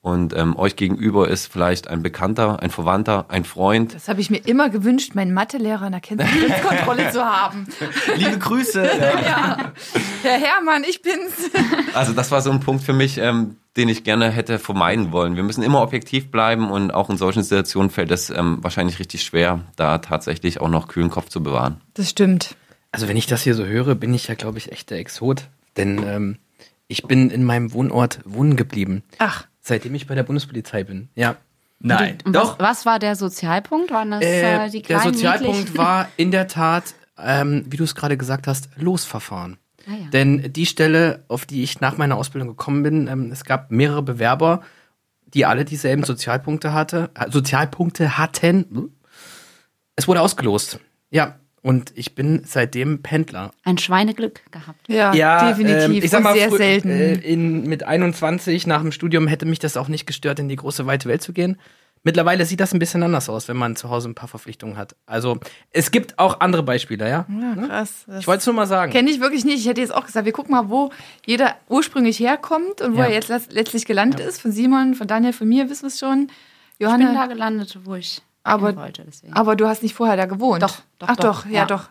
Und 0.02 0.34
ähm, 0.36 0.56
euch 0.58 0.78
gegenüber 0.78 1.28
ist 1.28 1.52
vielleicht 1.52 1.90
ein 1.90 2.02
Bekannter, 2.02 2.62
ein 2.62 2.72
Verwandter, 2.72 3.26
ein 3.30 3.44
Freund. 3.44 3.94
Das 3.94 4.08
habe 4.08 4.22
ich 4.22 4.30
mir 4.30 4.38
immer 4.38 4.70
gewünscht, 4.70 5.14
meinen 5.14 5.34
Mathelehrer 5.34 5.86
in 5.88 5.92
der 5.92 6.02
Kennzeichnungskontrolle 6.02 7.10
zu 7.12 7.24
haben. 7.24 7.68
Liebe 8.16 8.40
Grüße. 8.40 8.90
Ja. 9.30 9.74
Ja. 10.24 10.30
Herr 10.32 10.40
Hermann, 10.40 10.84
ich 10.88 11.02
bin's. 11.02 11.50
Also 11.96 12.14
das 12.14 12.30
war 12.32 12.42
so 12.42 12.52
ein 12.52 12.60
Punkt 12.60 12.84
für 12.84 12.94
mich, 12.94 13.18
ähm, 13.18 13.56
den 13.76 13.90
ich 13.90 14.04
gerne 14.04 14.30
hätte 14.30 14.60
vermeiden 14.60 15.12
wollen. 15.12 15.36
Wir 15.36 15.44
müssen 15.44 15.64
immer 15.64 15.82
objektiv 15.82 16.30
bleiben 16.30 16.70
und 16.70 16.92
auch 16.94 17.10
in 17.10 17.18
solchen 17.18 17.42
Situationen 17.44 17.90
fällt 17.90 18.12
es 18.12 18.30
ähm, 18.30 18.60
wahrscheinlich 18.62 19.00
richtig 19.00 19.24
schwer, 19.24 19.62
da 19.76 19.98
tatsächlich 19.98 20.62
auch 20.62 20.70
noch 20.70 20.88
kühlen 20.88 21.10
Kopf 21.10 21.30
zu 21.30 21.42
bewahren. 21.42 21.82
Das 21.96 22.10
stimmt. 22.10 22.56
Also 22.92 23.08
wenn 23.08 23.18
ich 23.18 23.26
das 23.26 23.42
hier 23.42 23.56
so 23.56 23.66
höre, 23.66 23.96
bin 23.96 24.14
ich 24.14 24.28
ja, 24.28 24.36
glaube 24.36 24.60
ich, 24.60 24.72
echt 24.72 24.92
der 24.92 25.00
Exot 25.00 25.44
Denn 25.78 26.02
ähm, 26.06 26.38
ich 26.88 27.04
bin 27.04 27.30
in 27.32 27.44
meinem 27.44 27.74
Wohnort 27.74 28.20
wohnen 28.24 28.56
geblieben. 28.56 29.04
Ach. 29.18 29.46
Seitdem 29.62 29.94
ich 29.96 30.08
bei 30.08 30.16
der 30.16 30.24
Bundespolizei 30.24 30.84
bin. 30.84 31.10
Ja. 31.16 31.36
Nein. 31.80 32.18
Und 32.26 32.36
Was, 32.36 32.56
was 32.60 32.86
war 32.86 33.00
der 33.00 33.16
Sozialpunkt? 33.16 33.92
Waren 33.92 34.12
das 34.12 34.22
äh, 34.24 34.66
Äh, 34.66 34.70
die 34.70 34.82
der 34.84 34.98
kleinen 34.98 35.14
Sozialpunkt 35.14 35.58
niedlichen- 35.58 35.78
war 35.78 36.08
in 36.18 36.32
der 36.32 36.48
Tat, 36.48 36.94
ähm, 37.18 37.64
wie 37.68 37.78
du 37.78 37.84
es 37.84 37.96
gerade 37.96 38.16
gesagt 38.18 38.48
hast, 38.48 38.70
Losverfahren. 38.76 39.58
Ah, 39.90 39.96
ja. 39.96 40.10
Denn 40.10 40.54
die 40.54 40.66
Stelle, 40.66 41.24
auf 41.28 41.46
die 41.46 41.64
ich 41.64 41.82
nach 41.82 41.98
meiner 41.98 42.18
Ausbildung 42.18 42.50
gekommen 42.50 42.84
bin, 42.84 43.08
ähm, 43.08 43.32
es 43.32 43.44
gab 43.44 43.72
mehrere 43.72 44.04
Bewerber, 44.04 44.62
die 45.34 45.46
alle 45.46 45.66
dieselben 45.66 46.04
Sozialpunkte 46.04 46.74
hatte, 46.74 47.10
äh, 47.16 47.30
Sozialpunkte 47.32 48.18
hatten. 48.18 48.94
Es 49.96 50.08
wurde 50.08 50.22
ausgelost. 50.22 50.80
Ja. 51.10 51.40
Und 51.62 51.92
ich 51.96 52.16
bin 52.16 52.44
seitdem 52.46 53.02
Pendler. 53.02 53.52
Ein 53.66 53.78
Schweineglück 53.78 54.50
gehabt. 54.52 54.88
Ja, 54.88 55.50
definitiv. 55.50 55.86
ähm, 55.86 55.92
ich 55.92 56.10
sag 56.10 56.24
mal, 56.24 56.34
sehr 56.34 56.52
selten. 56.52 56.90
Äh, 56.90 57.16
in, 57.16 57.68
mit 57.68 57.84
21 57.84 58.66
nach 58.66 58.82
dem 58.82 58.94
Studium 58.94 59.28
hätte 59.28 59.46
mich 59.46 59.60
das 59.60 59.76
auch 59.76 59.90
nicht 59.90 60.06
gestört, 60.06 60.40
in 60.40 60.48
die 60.48 60.56
große 60.56 60.86
weite 60.86 61.10
Welt 61.10 61.22
zu 61.22 61.34
gehen. 61.34 61.58
Mittlerweile 62.04 62.46
sieht 62.46 62.60
das 62.62 62.74
ein 62.74 62.80
bisschen 62.80 63.04
anders 63.04 63.30
aus, 63.30 63.48
wenn 63.48 63.58
man 63.58 63.76
zu 63.76 63.90
Hause 63.90 64.10
ein 64.10 64.16
paar 64.16 64.28
Verpflichtungen 64.30 64.78
hat. 64.78 64.96
Also 65.06 65.40
es 65.72 65.92
gibt 65.92 66.18
auch 66.18 66.40
andere 66.40 66.64
Beispiele, 66.64 67.10
ja. 67.10 67.26
ja, 67.30 67.68
krass. 67.68 68.06
Das 68.08 68.22
Ich 68.22 68.28
wollte 68.28 68.40
es 68.40 68.46
nur 68.46 68.56
mal 68.56 68.68
sagen. 68.68 68.92
kenne 68.92 69.10
ich 69.12 69.20
wirklich 69.20 69.44
nicht. 69.46 69.60
Ich 69.60 69.68
hätte 69.68 69.82
jetzt 69.82 69.94
auch 69.94 70.06
gesagt, 70.06 70.26
wir 70.26 70.32
gucken 70.34 70.52
mal, 70.52 70.70
wo 70.70 70.92
jeder 71.26 71.56
ursprünglich 71.68 72.20
herkommt 72.20 72.82
und 72.82 72.94
wo 72.96 73.00
Ja. 73.00 73.06
er 73.08 73.14
jetzt 73.14 73.30
letzt- 73.30 73.52
letztlich 73.52 73.86
gelandet 73.86 74.22
ist. 74.22 74.42
Von 74.42 74.52
Simon, 74.52 74.96
von 74.96 75.08
Daniel, 75.08 75.34
von 75.34 75.48
mir 75.50 75.70
wissen 75.70 75.84
wir 75.84 75.88
es 75.88 76.00
schon. 76.00 76.30
Ich 76.78 76.88
bin 76.88 76.88
da 76.88 76.98
Johanna, 76.98 77.28
gelandet, 77.28 77.78
wo 77.84 77.96
ich 77.96 78.22
Aber- 78.44 78.76
wollte. 78.78 79.04
Deswegen. 79.06 79.34
aber 79.34 79.56
du 79.58 79.68
hast 79.68 79.84
nicht 79.84 79.94
vorher 79.94 80.16
da 80.16 80.26
gewohnt. 80.26 80.64
Doch, 80.64 80.78
doch, 81.00 81.08
Ach 81.10 81.16
doch, 81.18 81.44
doch, 81.44 81.46
ja, 81.48 81.52
ja. 81.52 81.66
doch. 81.66 81.90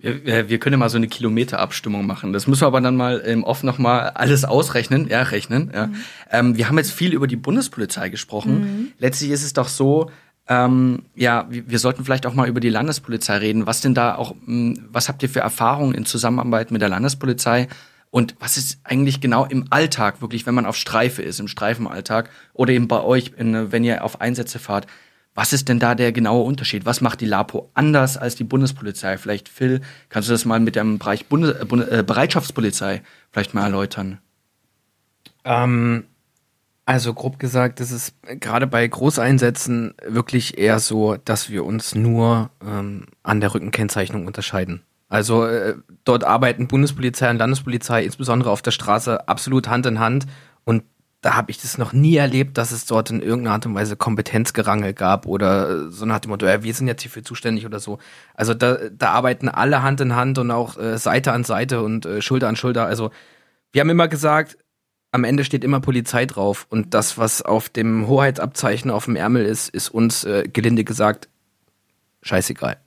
Wir, 0.00 0.24
wir- 0.24 0.48
wir 0.48 0.58
können 0.58 0.74
ja 0.74 0.78
mal 0.78 0.88
so 0.88 0.96
eine 0.96 1.08
Kilometerabstimmung 1.08 2.06
machen. 2.06 2.32
Das 2.32 2.46
müssen 2.46 2.62
wir 2.62 2.66
aber 2.66 2.80
dann 2.80 2.96
mal 2.96 3.18
im 3.18 3.44
Off 3.44 3.62
noch 3.62 3.78
mal 3.78 4.10
alles 4.10 4.44
ausrechnen, 4.44 5.08
ja, 5.08 5.22
rechnen. 5.22 5.70
Ja. 5.74 5.90
Ähm, 6.30 6.56
wir 6.56 6.68
haben 6.68 6.78
jetzt 6.78 6.92
viel 6.92 7.12
über 7.12 7.26
die 7.26 7.36
Bundespolizei 7.36 8.08
gesprochen. 8.08 8.92
Letztlich 8.98 9.30
ist 9.30 9.42
es 9.44 9.52
doch 9.52 9.68
so, 9.68 10.10
ähm, 10.48 11.02
ja, 11.14 11.46
wir, 11.48 11.78
sollten 11.78 12.04
vielleicht 12.04 12.26
auch 12.26 12.34
mal 12.34 12.48
über 12.48 12.60
die 12.60 12.70
Landespolizei 12.70 13.36
reden. 13.36 13.66
Was 13.66 13.80
denn 13.82 13.94
da 13.94 14.14
auch, 14.16 14.34
mh, 14.46 14.80
was 14.90 15.08
habt 15.08 15.22
ihr 15.22 15.28
für 15.28 15.40
Erfahrungen 15.40 15.94
in 15.94 16.04
Zusammenarbeit 16.06 16.70
mit 16.70 16.82
der 16.82 16.88
Landespolizei? 16.88 17.68
Und 18.10 18.34
was 18.40 18.56
ist 18.56 18.80
eigentlich 18.82 19.20
genau 19.20 19.44
im 19.44 19.66
Alltag, 19.70 20.20
wirklich, 20.20 20.44
wenn 20.46 20.54
man 20.54 20.66
auf 20.66 20.74
Streife 20.74 21.22
ist, 21.22 21.38
im 21.38 21.46
Streifenalltag 21.46 22.30
oder 22.54 22.72
eben 22.72 22.88
bei 22.88 23.00
euch, 23.02 23.32
wenn 23.36 23.84
ihr 23.84 24.02
auf 24.04 24.20
Einsätze 24.20 24.58
fahrt? 24.58 24.88
Was 25.34 25.52
ist 25.52 25.68
denn 25.68 25.78
da 25.78 25.94
der 25.94 26.12
genaue 26.12 26.44
Unterschied? 26.44 26.86
Was 26.86 27.00
macht 27.00 27.20
die 27.20 27.26
LAPO 27.26 27.70
anders 27.74 28.16
als 28.16 28.34
die 28.34 28.44
Bundespolizei? 28.44 29.16
Vielleicht, 29.16 29.48
Phil, 29.48 29.80
kannst 30.08 30.28
du 30.28 30.32
das 30.32 30.44
mal 30.44 30.60
mit 30.60 30.76
dem 30.76 30.98
Bereich 30.98 31.26
Bundes 31.26 31.52
äh, 31.52 31.98
äh, 31.98 32.02
Bereitschaftspolizei 32.02 33.02
vielleicht 33.30 33.54
mal 33.54 33.62
erläutern? 33.62 34.18
Ähm, 35.44 36.04
also 36.84 37.14
grob 37.14 37.38
gesagt, 37.38 37.78
ist 37.78 37.92
es 37.92 38.12
gerade 38.40 38.66
bei 38.66 38.86
Großeinsätzen 38.86 39.94
wirklich 40.04 40.58
eher 40.58 40.80
so, 40.80 41.16
dass 41.16 41.48
wir 41.48 41.64
uns 41.64 41.94
nur 41.94 42.50
ähm, 42.66 43.06
an 43.22 43.40
der 43.40 43.54
Rückenkennzeichnung 43.54 44.26
unterscheiden. 44.26 44.82
Also 45.08 45.44
äh, 45.46 45.74
dort 46.04 46.24
arbeiten 46.24 46.66
Bundespolizei 46.66 47.30
und 47.30 47.38
Landespolizei 47.38 48.04
insbesondere 48.04 48.50
auf 48.50 48.62
der 48.62 48.72
Straße 48.72 49.28
absolut 49.28 49.68
Hand 49.68 49.86
in 49.86 50.00
Hand 50.00 50.26
und 50.64 50.82
da 51.20 51.34
habe 51.34 51.50
ich 51.50 51.60
das 51.60 51.76
noch 51.76 51.92
nie 51.92 52.16
erlebt, 52.16 52.56
dass 52.56 52.72
es 52.72 52.86
dort 52.86 53.10
in 53.10 53.20
irgendeiner 53.20 53.54
Art 53.54 53.66
und 53.66 53.74
Weise 53.74 53.96
Kompetenzgerangel 53.96 54.94
gab 54.94 55.26
oder 55.26 55.70
äh, 55.70 55.90
so 55.90 56.06
nach 56.06 56.20
dem 56.20 56.30
Motto, 56.30 56.46
ja, 56.46 56.62
wir 56.62 56.72
sind 56.72 56.86
jetzt 56.86 57.02
hierfür 57.02 57.22
zuständig 57.22 57.66
oder 57.66 57.78
so. 57.78 57.98
Also 58.34 58.54
da, 58.54 58.78
da 58.90 59.10
arbeiten 59.10 59.48
alle 59.48 59.82
Hand 59.82 60.00
in 60.00 60.16
Hand 60.16 60.38
und 60.38 60.50
auch 60.50 60.78
äh, 60.78 60.96
Seite 60.96 61.32
an 61.32 61.44
Seite 61.44 61.82
und 61.82 62.06
äh, 62.06 62.22
Schulter 62.22 62.48
an 62.48 62.56
Schulter. 62.56 62.86
Also 62.86 63.10
wir 63.72 63.82
haben 63.82 63.90
immer 63.90 64.08
gesagt, 64.08 64.56
am 65.12 65.24
Ende 65.24 65.44
steht 65.44 65.64
immer 65.64 65.80
Polizei 65.80 66.24
drauf 66.24 66.66
und 66.70 66.94
das, 66.94 67.18
was 67.18 67.42
auf 67.42 67.68
dem 67.68 68.06
Hoheitsabzeichen 68.06 68.90
auf 68.90 69.04
dem 69.04 69.16
Ärmel 69.16 69.44
ist, 69.44 69.68
ist 69.68 69.90
uns 69.90 70.24
äh, 70.24 70.48
gelinde 70.50 70.84
gesagt 70.84 71.28
scheißegal. 72.22 72.78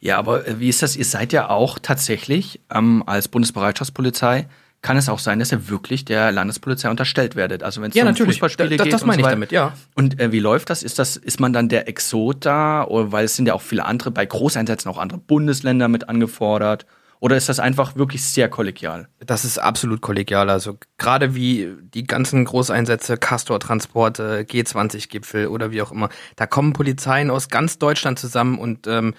Ja, 0.00 0.18
aber 0.18 0.46
äh, 0.46 0.60
wie 0.60 0.68
ist 0.68 0.82
das? 0.82 0.96
Ihr 0.96 1.04
seid 1.04 1.32
ja 1.32 1.48
auch 1.48 1.78
tatsächlich 1.78 2.60
ähm, 2.70 3.02
als 3.06 3.28
Bundesbereitschaftspolizei, 3.28 4.48
kann 4.84 4.98
es 4.98 5.08
auch 5.08 5.18
sein, 5.18 5.38
dass 5.38 5.50
ihr 5.50 5.70
wirklich 5.70 6.04
der 6.04 6.30
Landespolizei 6.30 6.90
unterstellt 6.90 7.36
werdet. 7.36 7.62
Also 7.62 7.80
wenn 7.80 7.90
es 7.90 7.96
um 7.96 8.14
Fußballspiele 8.14 8.76
das, 8.76 8.84
geht 8.84 8.92
das 8.92 9.00
und 9.00 9.08
meine 9.08 9.22
so 9.22 9.26
ich 9.26 9.32
damit, 9.32 9.50
ja. 9.50 9.72
Und 9.94 10.20
äh, 10.20 10.30
wie 10.30 10.40
läuft 10.40 10.68
das? 10.68 10.82
Ist 10.82 10.98
das, 10.98 11.16
ist 11.16 11.40
man 11.40 11.54
dann 11.54 11.70
der 11.70 11.88
Exot 11.88 12.44
da? 12.44 12.84
Oder 12.84 13.10
weil 13.10 13.24
es 13.24 13.34
sind 13.34 13.46
ja 13.46 13.54
auch 13.54 13.62
viele 13.62 13.86
andere, 13.86 14.10
bei 14.10 14.26
Großeinsätzen 14.26 14.90
auch 14.90 14.98
andere 14.98 15.18
Bundesländer 15.18 15.88
mit 15.88 16.10
angefordert. 16.10 16.84
Oder 17.18 17.38
ist 17.38 17.48
das 17.48 17.60
einfach 17.60 17.96
wirklich 17.96 18.22
sehr 18.22 18.50
kollegial? 18.50 19.08
Das 19.20 19.46
ist 19.46 19.56
absolut 19.56 20.02
kollegial. 20.02 20.50
Also 20.50 20.76
gerade 20.98 21.34
wie 21.34 21.72
die 21.80 22.04
ganzen 22.04 22.44
Großeinsätze, 22.44 23.16
Castor-Transporte, 23.16 24.42
G20-Gipfel 24.42 25.46
oder 25.46 25.70
wie 25.70 25.80
auch 25.80 25.92
immer, 25.92 26.10
da 26.36 26.46
kommen 26.46 26.74
Polizeien 26.74 27.30
aus 27.30 27.48
ganz 27.48 27.78
Deutschland 27.78 28.18
zusammen 28.18 28.58
und 28.58 28.86
ähm, 28.86 29.14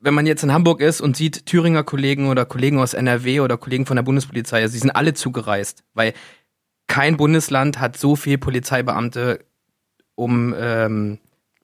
wenn 0.00 0.14
man 0.14 0.26
jetzt 0.26 0.44
in 0.44 0.52
Hamburg 0.52 0.80
ist 0.80 1.00
und 1.00 1.16
sieht 1.16 1.46
Thüringer 1.46 1.82
Kollegen 1.82 2.28
oder 2.28 2.44
Kollegen 2.44 2.78
aus 2.78 2.94
NRW 2.94 3.40
oder 3.40 3.56
Kollegen 3.56 3.86
von 3.86 3.96
der 3.96 4.02
Bundespolizei, 4.02 4.62
also 4.62 4.78
sind 4.78 4.90
alle 4.90 5.14
zugereist, 5.14 5.84
weil 5.94 6.14
kein 6.86 7.16
Bundesland 7.16 7.80
hat 7.80 7.96
so 7.96 8.16
viel 8.16 8.38
Polizeibeamte, 8.38 9.44
um 10.14 10.54
ähm, 10.58 11.18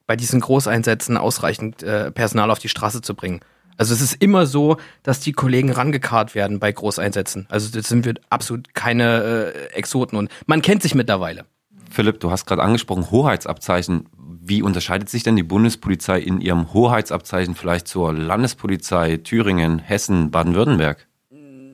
bei 0.06 0.16
diesen 0.16 0.40
Großeinsätzen 0.40 1.16
ausreichend 1.16 1.82
äh, 1.82 2.10
Personal 2.10 2.50
auf 2.50 2.58
die 2.58 2.68
Straße 2.68 3.00
zu 3.00 3.14
bringen. 3.14 3.40
Also 3.76 3.94
es 3.94 4.00
ist 4.00 4.22
immer 4.22 4.46
so, 4.46 4.76
dass 5.02 5.20
die 5.20 5.32
Kollegen 5.32 5.72
rangekarrt 5.72 6.34
werden 6.34 6.60
bei 6.60 6.70
Großeinsätzen. 6.70 7.46
Also 7.48 7.76
das 7.76 7.88
sind 7.88 8.04
wir 8.04 8.14
absolut 8.30 8.74
keine 8.74 9.52
äh, 9.54 9.74
Exoten 9.74 10.16
und 10.16 10.30
man 10.46 10.62
kennt 10.62 10.82
sich 10.82 10.94
mittlerweile. 10.94 11.46
Philipp, 11.90 12.20
du 12.20 12.30
hast 12.30 12.46
gerade 12.46 12.62
angesprochen, 12.62 13.10
Hoheitsabzeichen. 13.10 14.08
Wie 14.46 14.60
unterscheidet 14.60 15.08
sich 15.08 15.22
denn 15.22 15.36
die 15.36 15.42
Bundespolizei 15.42 16.20
in 16.20 16.38
ihrem 16.38 16.74
Hoheitsabzeichen 16.74 17.54
vielleicht 17.54 17.88
zur 17.88 18.12
Landespolizei 18.12 19.16
Thüringen, 19.16 19.78
Hessen, 19.78 20.30
Baden-Württemberg? 20.30 21.08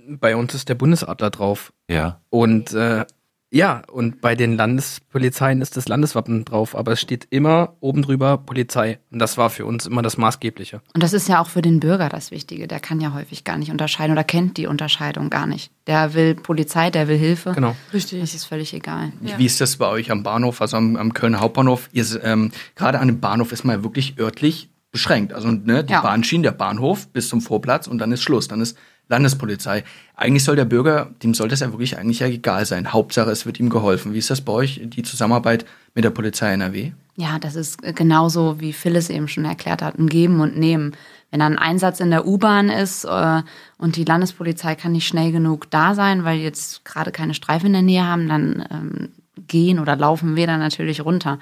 Bei 0.06 0.36
uns 0.36 0.54
ist 0.54 0.68
der 0.68 0.76
Bundesadler 0.76 1.30
drauf. 1.30 1.72
Ja. 1.88 2.20
Und 2.30 2.72
äh, 2.72 3.06
ja, 3.52 3.82
und 3.90 4.20
bei 4.20 4.36
den 4.36 4.56
Landespolizeien 4.56 5.60
ist 5.60 5.76
das 5.76 5.88
Landeswappen 5.88 6.44
drauf, 6.44 6.76
aber 6.76 6.92
es 6.92 7.00
steht 7.00 7.26
immer 7.30 7.74
oben 7.80 8.02
drüber 8.02 8.38
Polizei. 8.38 9.00
Und 9.10 9.18
das 9.18 9.36
war 9.38 9.50
für 9.50 9.66
uns 9.66 9.86
immer 9.86 10.02
das 10.02 10.16
Maßgebliche. 10.16 10.80
Und 10.94 11.02
das 11.02 11.12
ist 11.12 11.28
ja 11.28 11.40
auch 11.42 11.48
für 11.48 11.60
den 11.60 11.80
Bürger 11.80 12.08
das 12.08 12.30
Wichtige. 12.30 12.68
Der 12.68 12.78
kann 12.78 13.00
ja 13.00 13.12
häufig 13.12 13.42
gar 13.42 13.58
nicht 13.58 13.70
unterscheiden 13.72 14.12
oder 14.12 14.22
kennt 14.22 14.56
die 14.56 14.66
Unterscheidung 14.68 15.30
gar 15.30 15.46
nicht. 15.48 15.72
Der 15.88 16.14
will 16.14 16.36
Polizei, 16.36 16.90
der 16.90 17.08
will 17.08 17.18
Hilfe. 17.18 17.52
Genau. 17.52 17.74
Richtig. 17.92 18.20
Das 18.20 18.34
ist 18.34 18.44
völlig 18.44 18.72
egal. 18.72 19.12
Wie 19.20 19.46
ist 19.46 19.60
das 19.60 19.76
bei 19.76 19.88
euch 19.88 20.12
am 20.12 20.22
Bahnhof, 20.22 20.60
also 20.60 20.76
am, 20.76 20.94
am 20.94 21.12
Kölner 21.12 21.40
Hauptbahnhof? 21.40 21.88
Ihr, 21.92 22.04
ähm, 22.22 22.52
Gerade 22.76 23.00
an 23.00 23.08
dem 23.08 23.18
Bahnhof 23.18 23.50
ist 23.50 23.64
man 23.64 23.78
ja 23.78 23.82
wirklich 23.82 24.18
örtlich 24.18 24.68
beschränkt. 24.92 25.32
Also 25.32 25.50
ne, 25.50 25.84
die 25.84 25.92
Ja. 25.92 26.02
Bahnschienen, 26.02 26.42
der 26.42 26.52
Bahnhof 26.52 27.08
bis 27.08 27.28
zum 27.28 27.40
Vorplatz 27.40 27.86
und 27.86 27.98
dann 27.98 28.12
ist 28.12 28.22
Schluss. 28.22 28.48
Dann 28.48 28.60
ist 28.60 28.76
Landespolizei. 29.10 29.84
Eigentlich 30.14 30.44
soll 30.44 30.56
der 30.56 30.64
Bürger, 30.64 31.10
dem 31.22 31.34
sollte 31.34 31.54
es 31.54 31.60
ja 31.60 31.72
wirklich 31.72 31.98
eigentlich 31.98 32.20
ja 32.20 32.28
egal 32.28 32.64
sein. 32.64 32.92
Hauptsache, 32.92 33.30
es 33.30 33.44
wird 33.44 33.60
ihm 33.60 33.68
geholfen. 33.68 34.14
Wie 34.14 34.18
ist 34.18 34.30
das 34.30 34.40
bei 34.40 34.52
euch, 34.52 34.80
die 34.82 35.02
Zusammenarbeit 35.02 35.66
mit 35.94 36.04
der 36.04 36.10
Polizei 36.10 36.52
NRW? 36.52 36.92
Ja, 37.16 37.38
das 37.38 37.56
ist 37.56 37.84
äh, 37.84 37.92
genauso, 37.92 38.60
wie 38.60 38.72
Phyllis 38.72 39.10
eben 39.10 39.28
schon 39.28 39.44
erklärt 39.44 39.82
hat, 39.82 39.98
ein 39.98 40.08
Geben 40.08 40.40
und 40.40 40.56
Nehmen. 40.56 40.96
Wenn 41.30 41.40
dann 41.40 41.58
ein 41.58 41.70
Einsatz 41.70 42.00
in 42.00 42.10
der 42.10 42.26
U-Bahn 42.26 42.70
ist 42.70 43.04
äh, 43.04 43.42
und 43.78 43.96
die 43.96 44.04
Landespolizei 44.04 44.74
kann 44.74 44.92
nicht 44.92 45.06
schnell 45.06 45.32
genug 45.32 45.70
da 45.70 45.94
sein, 45.94 46.24
weil 46.24 46.38
jetzt 46.38 46.84
gerade 46.84 47.12
keine 47.12 47.34
Streifen 47.34 47.66
in 47.66 47.72
der 47.72 47.82
Nähe 47.82 48.06
haben, 48.06 48.28
dann 48.28 48.66
ähm, 48.70 49.08
gehen 49.48 49.80
oder 49.80 49.96
laufen 49.96 50.36
wir 50.36 50.46
dann 50.46 50.60
natürlich 50.60 51.04
runter. 51.04 51.38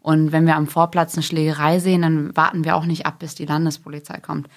Und 0.00 0.32
wenn 0.32 0.46
wir 0.46 0.56
am 0.56 0.66
Vorplatz 0.66 1.14
eine 1.14 1.22
Schlägerei 1.22 1.78
sehen, 1.78 2.02
dann 2.02 2.36
warten 2.36 2.64
wir 2.64 2.76
auch 2.76 2.84
nicht 2.84 3.06
ab, 3.06 3.20
bis 3.20 3.36
die 3.36 3.46
Landespolizei 3.46 4.18
kommt. 4.18 4.48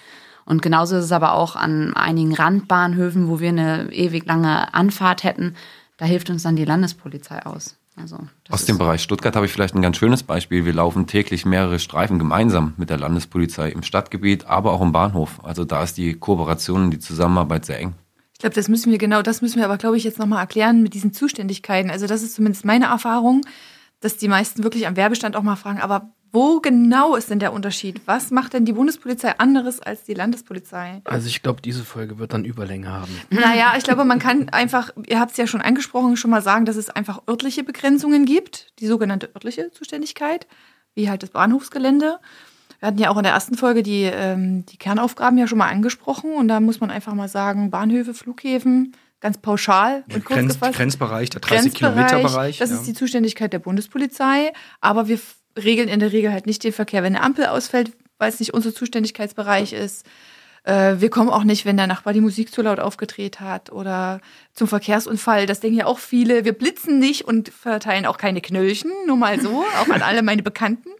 Und 0.46 0.62
genauso 0.62 0.96
ist 0.96 1.04
es 1.04 1.12
aber 1.12 1.34
auch 1.34 1.56
an 1.56 1.94
einigen 1.94 2.34
Randbahnhöfen, 2.34 3.28
wo 3.28 3.40
wir 3.40 3.50
eine 3.50 3.92
ewig 3.92 4.24
lange 4.26 4.72
Anfahrt 4.72 5.24
hätten. 5.24 5.56
Da 5.98 6.06
hilft 6.06 6.30
uns 6.30 6.44
dann 6.44 6.56
die 6.56 6.64
Landespolizei 6.64 7.44
aus. 7.44 7.76
Also 7.96 8.18
Aus 8.50 8.66
dem 8.66 8.76
Bereich 8.76 9.02
Stuttgart 9.02 9.34
habe 9.34 9.46
ich 9.46 9.52
vielleicht 9.52 9.74
ein 9.74 9.80
ganz 9.80 9.96
schönes 9.96 10.22
Beispiel. 10.22 10.66
Wir 10.66 10.74
laufen 10.74 11.06
täglich 11.06 11.46
mehrere 11.46 11.78
Streifen 11.78 12.18
gemeinsam 12.18 12.74
mit 12.76 12.90
der 12.90 12.98
Landespolizei 12.98 13.70
im 13.70 13.82
Stadtgebiet, 13.82 14.46
aber 14.46 14.72
auch 14.72 14.82
im 14.82 14.92
Bahnhof. 14.92 15.40
Also 15.42 15.64
da 15.64 15.82
ist 15.82 15.96
die 15.96 16.14
Kooperation 16.14 16.84
und 16.84 16.90
die 16.90 16.98
Zusammenarbeit 16.98 17.64
sehr 17.64 17.80
eng. 17.80 17.94
Ich 18.34 18.40
glaube, 18.40 18.54
das 18.54 18.68
müssen 18.68 18.90
wir 18.92 18.98
genau, 18.98 19.22
das 19.22 19.40
müssen 19.40 19.56
wir 19.56 19.64
aber, 19.64 19.78
glaube 19.78 19.96
ich, 19.96 20.04
jetzt 20.04 20.18
nochmal 20.18 20.40
erklären 20.40 20.82
mit 20.82 20.92
diesen 20.92 21.14
Zuständigkeiten. 21.14 21.90
Also 21.90 22.06
das 22.06 22.22
ist 22.22 22.34
zumindest 22.34 22.66
meine 22.66 22.84
Erfahrung, 22.84 23.40
dass 24.00 24.16
die 24.16 24.28
meisten 24.28 24.62
wirklich 24.62 24.86
am 24.86 24.96
Werbestand 24.96 25.36
auch 25.36 25.42
mal 25.42 25.56
fragen, 25.56 25.80
aber 25.80 26.10
wo 26.32 26.60
genau 26.60 27.14
ist 27.14 27.30
denn 27.30 27.38
der 27.38 27.52
Unterschied? 27.52 28.02
Was 28.04 28.30
macht 28.30 28.52
denn 28.52 28.66
die 28.66 28.72
Bundespolizei 28.72 29.38
anderes 29.38 29.80
als 29.80 30.04
die 30.04 30.12
Landespolizei? 30.12 31.00
Also 31.04 31.28
ich 31.28 31.42
glaube, 31.42 31.62
diese 31.62 31.82
Folge 31.82 32.18
wird 32.18 32.34
dann 32.34 32.44
Überlänge 32.44 32.92
haben. 32.92 33.20
Naja, 33.30 33.72
ich 33.78 33.84
glaube, 33.84 34.04
man 34.04 34.18
kann 34.18 34.50
einfach, 34.50 34.90
ihr 35.06 35.18
habt 35.18 35.30
es 35.30 35.38
ja 35.38 35.46
schon 35.46 35.62
angesprochen, 35.62 36.16
schon 36.16 36.30
mal 36.30 36.42
sagen, 36.42 36.66
dass 36.66 36.76
es 36.76 36.90
einfach 36.90 37.22
örtliche 37.26 37.64
Begrenzungen 37.64 38.26
gibt, 38.26 38.78
die 38.80 38.86
sogenannte 38.86 39.30
örtliche 39.34 39.70
Zuständigkeit, 39.70 40.46
wie 40.94 41.08
halt 41.08 41.22
das 41.22 41.30
Bahnhofsgelände. 41.30 42.18
Wir 42.80 42.88
hatten 42.88 42.98
ja 42.98 43.08
auch 43.08 43.16
in 43.16 43.22
der 43.22 43.32
ersten 43.32 43.56
Folge 43.56 43.82
die, 43.82 44.02
ähm, 44.02 44.66
die 44.66 44.76
Kernaufgaben 44.76 45.38
ja 45.38 45.46
schon 45.46 45.58
mal 45.58 45.70
angesprochen 45.70 46.34
und 46.34 46.48
da 46.48 46.60
muss 46.60 46.80
man 46.80 46.90
einfach 46.90 47.14
mal 47.14 47.28
sagen, 47.28 47.70
Bahnhöfe, 47.70 48.12
Flughäfen 48.12 48.92
ganz 49.20 49.38
pauschal 49.38 50.04
und 50.12 50.24
kurz 50.24 50.38
Grenz, 50.38 50.54
gefasst. 50.54 50.76
Grenzbereich, 50.76 51.30
der 51.30 51.40
30-Kilometer-Bereich. 51.40 52.58
Das 52.58 52.70
ja. 52.70 52.76
ist 52.76 52.86
die 52.86 52.94
Zuständigkeit 52.94 53.52
der 53.52 53.58
Bundespolizei. 53.58 54.52
Aber 54.80 55.08
wir 55.08 55.18
regeln 55.56 55.88
in 55.88 56.00
der 56.00 56.12
Regel 56.12 56.32
halt 56.32 56.46
nicht 56.46 56.64
den 56.64 56.72
Verkehr, 56.72 57.02
wenn 57.02 57.16
eine 57.16 57.24
Ampel 57.24 57.46
ausfällt, 57.46 57.92
weil 58.18 58.28
es 58.28 58.40
nicht 58.40 58.54
unser 58.54 58.74
Zuständigkeitsbereich 58.74 59.72
ist. 59.72 60.06
Äh, 60.64 60.96
wir 60.98 61.10
kommen 61.10 61.30
auch 61.30 61.44
nicht, 61.44 61.64
wenn 61.64 61.76
der 61.76 61.86
Nachbar 61.86 62.12
die 62.12 62.20
Musik 62.20 62.52
zu 62.52 62.60
laut 62.60 62.80
aufgedreht 62.80 63.40
hat 63.40 63.72
oder 63.72 64.20
zum 64.52 64.68
Verkehrsunfall. 64.68 65.46
Das 65.46 65.60
denken 65.60 65.78
ja 65.78 65.86
auch 65.86 65.98
viele. 65.98 66.44
Wir 66.44 66.52
blitzen 66.52 66.98
nicht 66.98 67.24
und 67.24 67.48
verteilen 67.48 68.04
auch 68.04 68.18
keine 68.18 68.40
Knöllchen, 68.40 68.90
nur 69.06 69.16
mal 69.16 69.40
so, 69.40 69.64
auch 69.80 69.88
an 69.88 70.02
alle 70.02 70.22
meine 70.22 70.42
Bekannten 70.42 70.90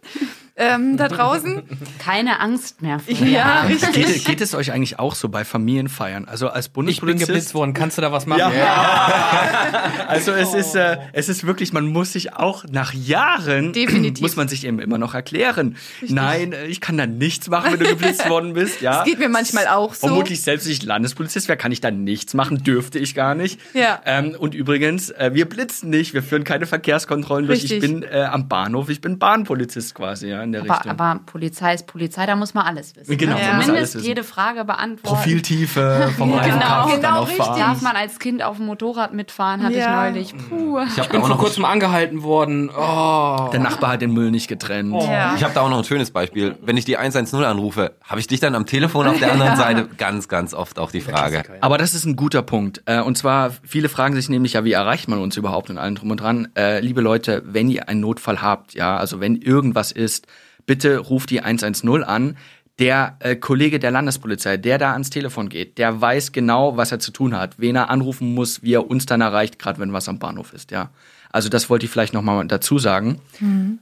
ähm, 0.59 0.97
da 0.97 1.07
draußen. 1.07 1.61
Keine 1.99 2.39
Angst 2.39 2.81
mehr. 2.81 2.99
Vor. 2.99 3.27
Ja, 3.27 3.61
richtig. 3.61 3.93
Geht, 3.93 4.25
geht, 4.25 4.41
es 4.41 4.55
euch 4.55 4.71
eigentlich 4.71 4.97
auch 4.97 5.13
so 5.13 5.29
bei 5.29 5.45
Familienfeiern? 5.45 6.25
Also 6.25 6.49
als 6.49 6.69
Bundespolizist. 6.69 7.21
Ich 7.21 7.27
bin 7.27 7.35
geblitzt 7.35 7.53
worden. 7.53 7.73
Kannst 7.73 7.99
du 7.99 8.01
da 8.01 8.11
was 8.11 8.25
machen? 8.25 8.39
Ja. 8.39 8.53
ja. 8.53 9.83
also 10.07 10.31
es 10.31 10.55
ist, 10.55 10.75
äh, 10.75 10.97
es 11.13 11.29
ist 11.29 11.45
wirklich, 11.45 11.73
man 11.73 11.85
muss 11.85 12.13
sich 12.13 12.33
auch 12.33 12.65
nach 12.71 12.93
Jahren 12.93 13.71
Definitiv. 13.73 14.23
muss 14.23 14.35
man 14.35 14.47
sich 14.47 14.65
eben 14.65 14.79
immer 14.79 14.97
noch 14.97 15.13
erklären. 15.13 15.77
Richtig. 16.01 16.15
Nein, 16.15 16.55
ich 16.67 16.81
kann 16.81 16.97
da 16.97 17.05
nichts 17.05 17.49
machen, 17.49 17.73
wenn 17.73 17.79
du 17.79 17.89
geblitzt 17.89 18.27
worden 18.29 18.53
bist. 18.53 18.81
Ja. 18.81 18.97
Das 18.97 19.05
geht 19.05 19.19
mir 19.19 19.29
manchmal 19.29 19.67
auch 19.67 19.93
so. 19.93 20.07
Vermutlich 20.07 20.41
selbst 20.41 20.65
wenn 20.65 20.73
ich 20.73 20.81
Landespolizist 20.81 21.47
wäre, 21.47 21.57
kann 21.57 21.71
ich 21.71 21.81
da 21.81 21.91
nichts 21.91 22.33
machen, 22.33 22.63
dürfte 22.63 22.97
ich 22.97 23.13
gar 23.13 23.35
nicht. 23.35 23.59
Ja. 23.75 24.01
Ähm, 24.05 24.35
und 24.37 24.55
übrigens, 24.55 25.11
äh, 25.11 25.31
wir 25.35 25.47
blitzen 25.47 25.91
nicht, 25.91 26.15
wir 26.15 26.23
führen 26.23 26.43
keine 26.43 26.65
Verkehrskontrollen 26.65 27.45
durch. 27.45 27.63
Ich 27.63 27.79
bin 27.79 28.01
äh, 28.01 28.27
am 28.31 28.47
Bahnhof, 28.47 28.89
ich 28.89 29.01
bin 29.01 29.19
Bahnpolizist 29.19 29.93
quasi, 29.93 30.29
ja 30.29 30.46
in 30.47 30.51
der 30.53 30.61
aber, 30.61 30.73
Richtung. 30.73 30.91
Aber 30.91 31.19
Polizei 31.25 31.73
ist 31.73 31.87
Polizei, 31.87 32.25
da 32.25 32.35
muss 32.35 32.53
man 32.53 32.65
alles 32.65 32.95
wissen. 32.95 33.17
Genau, 33.17 33.35
ne? 33.35 33.41
ja. 33.41 33.61
Zumindest 33.61 34.01
jede 34.01 34.23
Frage 34.23 34.65
beantworten. 34.65 35.15
Profiltiefe 35.15 36.11
vom 36.17 36.31
ja, 36.31 36.41
Genau, 36.47 36.95
genau 36.95 37.23
richtig. 37.23 37.45
Darf 37.45 37.81
man 37.81 37.95
als 37.95 38.19
Kind 38.19 38.41
auf 38.43 38.57
dem 38.57 38.65
Motorrad 38.65 39.13
mitfahren, 39.13 39.63
hatte 39.63 39.77
ja. 39.77 40.07
ich 40.07 40.13
neulich. 40.13 40.35
Puh. 40.49 40.79
Ich, 40.79 40.97
ich 40.97 41.09
bin 41.09 41.21
vor 41.21 41.37
kurzem 41.37 41.65
angehalten 41.65 42.23
worden. 42.23 42.69
Oh. 42.69 43.49
Der 43.51 43.59
Nachbar 43.59 43.91
hat 43.91 44.01
den 44.01 44.13
Müll 44.13 44.31
nicht 44.31 44.47
getrennt. 44.47 44.93
Oh. 44.93 45.07
Ja. 45.09 45.35
Ich 45.35 45.43
habe 45.43 45.53
da 45.53 45.61
auch 45.61 45.69
noch 45.69 45.77
ein 45.77 45.83
schönes 45.83 46.11
Beispiel. 46.11 46.55
Wenn 46.61 46.77
ich 46.77 46.85
die 46.85 46.97
110 46.97 47.43
anrufe, 47.43 47.93
habe 48.03 48.19
ich 48.19 48.27
dich 48.27 48.39
dann 48.39 48.55
am 48.55 48.65
Telefon 48.65 49.07
auf 49.07 49.19
der 49.19 49.31
anderen 49.31 49.55
Seite? 49.57 49.87
Ganz, 49.97 50.27
ganz 50.27 50.53
oft 50.53 50.79
auch 50.79 50.91
die 50.91 51.01
Frage. 51.01 51.43
Aber 51.61 51.77
das 51.77 51.93
ist 51.93 52.05
ein 52.05 52.15
guter 52.15 52.41
Punkt. 52.41 52.81
Äh, 52.85 53.01
und 53.01 53.17
zwar, 53.17 53.51
viele 53.63 53.89
fragen 53.89 54.15
sich 54.15 54.29
nämlich 54.29 54.53
ja, 54.53 54.63
wie 54.63 54.71
erreicht 54.71 55.07
man 55.07 55.19
uns 55.19 55.37
überhaupt 55.37 55.69
und 55.69 55.77
allen 55.77 55.95
drum 55.95 56.11
und 56.11 56.19
dran. 56.19 56.47
Äh, 56.55 56.79
liebe 56.79 57.01
Leute, 57.01 57.43
wenn 57.45 57.69
ihr 57.69 57.89
einen 57.89 58.01
Notfall 58.01 58.41
habt, 58.41 58.73
ja, 58.73 58.97
also 58.97 59.19
wenn 59.19 59.35
irgendwas 59.35 59.91
ist, 59.91 60.27
bitte 60.67 60.99
ruft 60.99 61.31
die 61.31 61.41
110 61.41 62.03
an. 62.03 62.37
Der 62.77 63.17
äh, 63.19 63.35
Kollege 63.35 63.79
der 63.79 63.89
Landespolizei, 63.89 64.57
der 64.57 64.77
da 64.77 64.91
ans 64.91 65.09
Telefon 65.09 65.49
geht, 65.49 65.79
der 65.79 65.99
weiß 65.99 66.31
genau, 66.31 66.77
was 66.77 66.91
er 66.91 66.99
zu 66.99 67.09
tun 67.09 67.35
hat, 67.35 67.57
wen 67.57 67.75
er 67.75 67.89
anrufen 67.89 68.35
muss, 68.35 68.61
wie 68.61 68.75
er 68.75 68.87
uns 68.87 69.07
dann 69.07 69.21
erreicht, 69.21 69.57
gerade 69.57 69.79
wenn 69.79 69.93
was 69.93 70.07
am 70.07 70.19
Bahnhof 70.19 70.53
ist, 70.53 70.69
ja. 70.69 70.91
Also 71.31 71.49
das 71.49 71.71
wollte 71.71 71.85
ich 71.85 71.91
vielleicht 71.91 72.13
nochmal 72.13 72.45
dazu 72.45 72.77
sagen. 72.77 73.19
Mhm. 73.39 73.79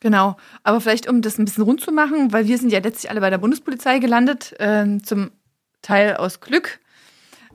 Genau, 0.00 0.36
aber 0.64 0.80
vielleicht 0.80 1.08
um 1.08 1.22
das 1.22 1.38
ein 1.38 1.44
bisschen 1.44 1.62
rund 1.62 1.80
zu 1.80 1.92
machen, 1.92 2.32
weil 2.32 2.48
wir 2.48 2.58
sind 2.58 2.72
ja 2.72 2.80
letztlich 2.80 3.08
alle 3.08 3.20
bei 3.20 3.30
der 3.30 3.38
Bundespolizei 3.38 4.00
gelandet, 4.00 4.52
äh, 4.58 4.98
zum 5.04 5.30
Teil 5.80 6.16
aus 6.16 6.40
Glück 6.40 6.80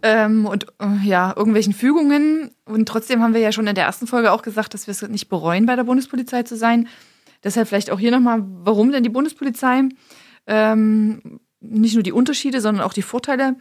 ähm, 0.01 0.45
und 0.45 0.67
äh, 0.79 1.05
ja, 1.05 1.33
irgendwelchen 1.35 1.73
Fügungen. 1.73 2.51
Und 2.63 2.87
trotzdem 2.87 3.21
haben 3.21 3.33
wir 3.33 3.41
ja 3.41 3.51
schon 3.51 3.67
in 3.67 3.75
der 3.75 3.83
ersten 3.83 4.07
Folge 4.07 4.31
auch 4.31 4.43
gesagt, 4.43 4.73
dass 4.73 4.87
wir 4.87 4.93
es 4.93 5.01
nicht 5.01 5.27
bereuen, 5.27 5.65
bei 5.65 5.75
der 5.75 5.83
Bundespolizei 5.83 6.43
zu 6.43 6.55
sein. 6.55 6.87
Deshalb 7.43 7.67
vielleicht 7.67 7.91
auch 7.91 7.99
hier 7.99 8.11
nochmal, 8.11 8.43
warum 8.45 8.91
denn 8.91 9.03
die 9.03 9.09
Bundespolizei? 9.09 9.83
Ähm, 10.47 11.39
nicht 11.59 11.93
nur 11.93 12.03
die 12.03 12.11
Unterschiede, 12.11 12.61
sondern 12.61 12.83
auch 12.83 12.93
die 12.93 13.01
Vorteile. 13.01 13.55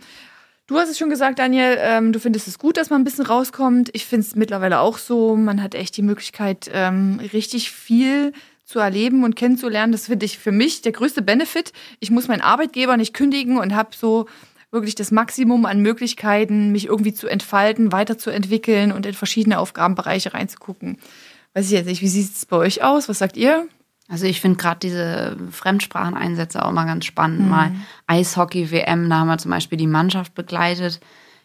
Du 0.66 0.78
hast 0.78 0.88
es 0.88 0.98
schon 0.98 1.10
gesagt, 1.10 1.38
Daniel, 1.38 1.78
ähm, 1.80 2.12
du 2.12 2.18
findest 2.18 2.48
es 2.48 2.58
gut, 2.58 2.76
dass 2.76 2.90
man 2.90 3.00
ein 3.00 3.04
bisschen 3.04 3.26
rauskommt. 3.26 3.90
Ich 3.92 4.04
finde 4.04 4.26
es 4.26 4.34
mittlerweile 4.34 4.80
auch 4.80 4.98
so. 4.98 5.36
Man 5.36 5.62
hat 5.62 5.74
echt 5.74 5.96
die 5.96 6.02
Möglichkeit, 6.02 6.68
ähm, 6.72 7.20
richtig 7.32 7.70
viel 7.70 8.32
zu 8.64 8.80
erleben 8.80 9.22
und 9.22 9.36
kennenzulernen. 9.36 9.92
Das 9.92 10.06
finde 10.06 10.26
ich 10.26 10.38
für 10.38 10.50
mich 10.50 10.82
der 10.82 10.90
größte 10.90 11.22
Benefit. 11.22 11.72
Ich 12.00 12.10
muss 12.10 12.26
meinen 12.26 12.40
Arbeitgeber 12.40 12.96
nicht 12.96 13.14
kündigen 13.14 13.58
und 13.58 13.76
habe 13.76 13.90
so 13.96 14.26
wirklich 14.72 14.96
das 14.96 15.12
Maximum 15.12 15.66
an 15.66 15.80
Möglichkeiten, 15.80 16.72
mich 16.72 16.86
irgendwie 16.86 17.14
zu 17.14 17.28
entfalten, 17.28 17.92
weiterzuentwickeln 17.92 18.90
und 18.90 19.06
in 19.06 19.14
verschiedene 19.14 19.60
Aufgabenbereiche 19.60 20.34
reinzugucken. 20.34 20.98
Weiß 21.54 21.66
ich 21.66 21.72
jetzt 21.72 21.86
nicht, 21.86 22.02
wie 22.02 22.08
sieht 22.08 22.34
es 22.34 22.44
bei 22.44 22.56
euch 22.56 22.82
aus? 22.82 23.08
Was 23.08 23.20
sagt 23.20 23.36
ihr? 23.36 23.68
Also 24.08 24.26
ich 24.26 24.40
finde 24.40 24.58
gerade 24.58 24.78
diese 24.80 25.36
Fremdspracheneinsätze 25.50 26.64
auch 26.64 26.72
mal 26.72 26.84
ganz 26.84 27.04
spannend. 27.04 27.40
Mhm. 27.40 27.48
Mal 27.48 27.72
Eishockey-WM, 28.06 29.10
da 29.10 29.18
haben 29.18 29.28
wir 29.28 29.38
zum 29.38 29.50
Beispiel 29.50 29.78
die 29.78 29.86
Mannschaft 29.86 30.34
begleitet 30.34 31.00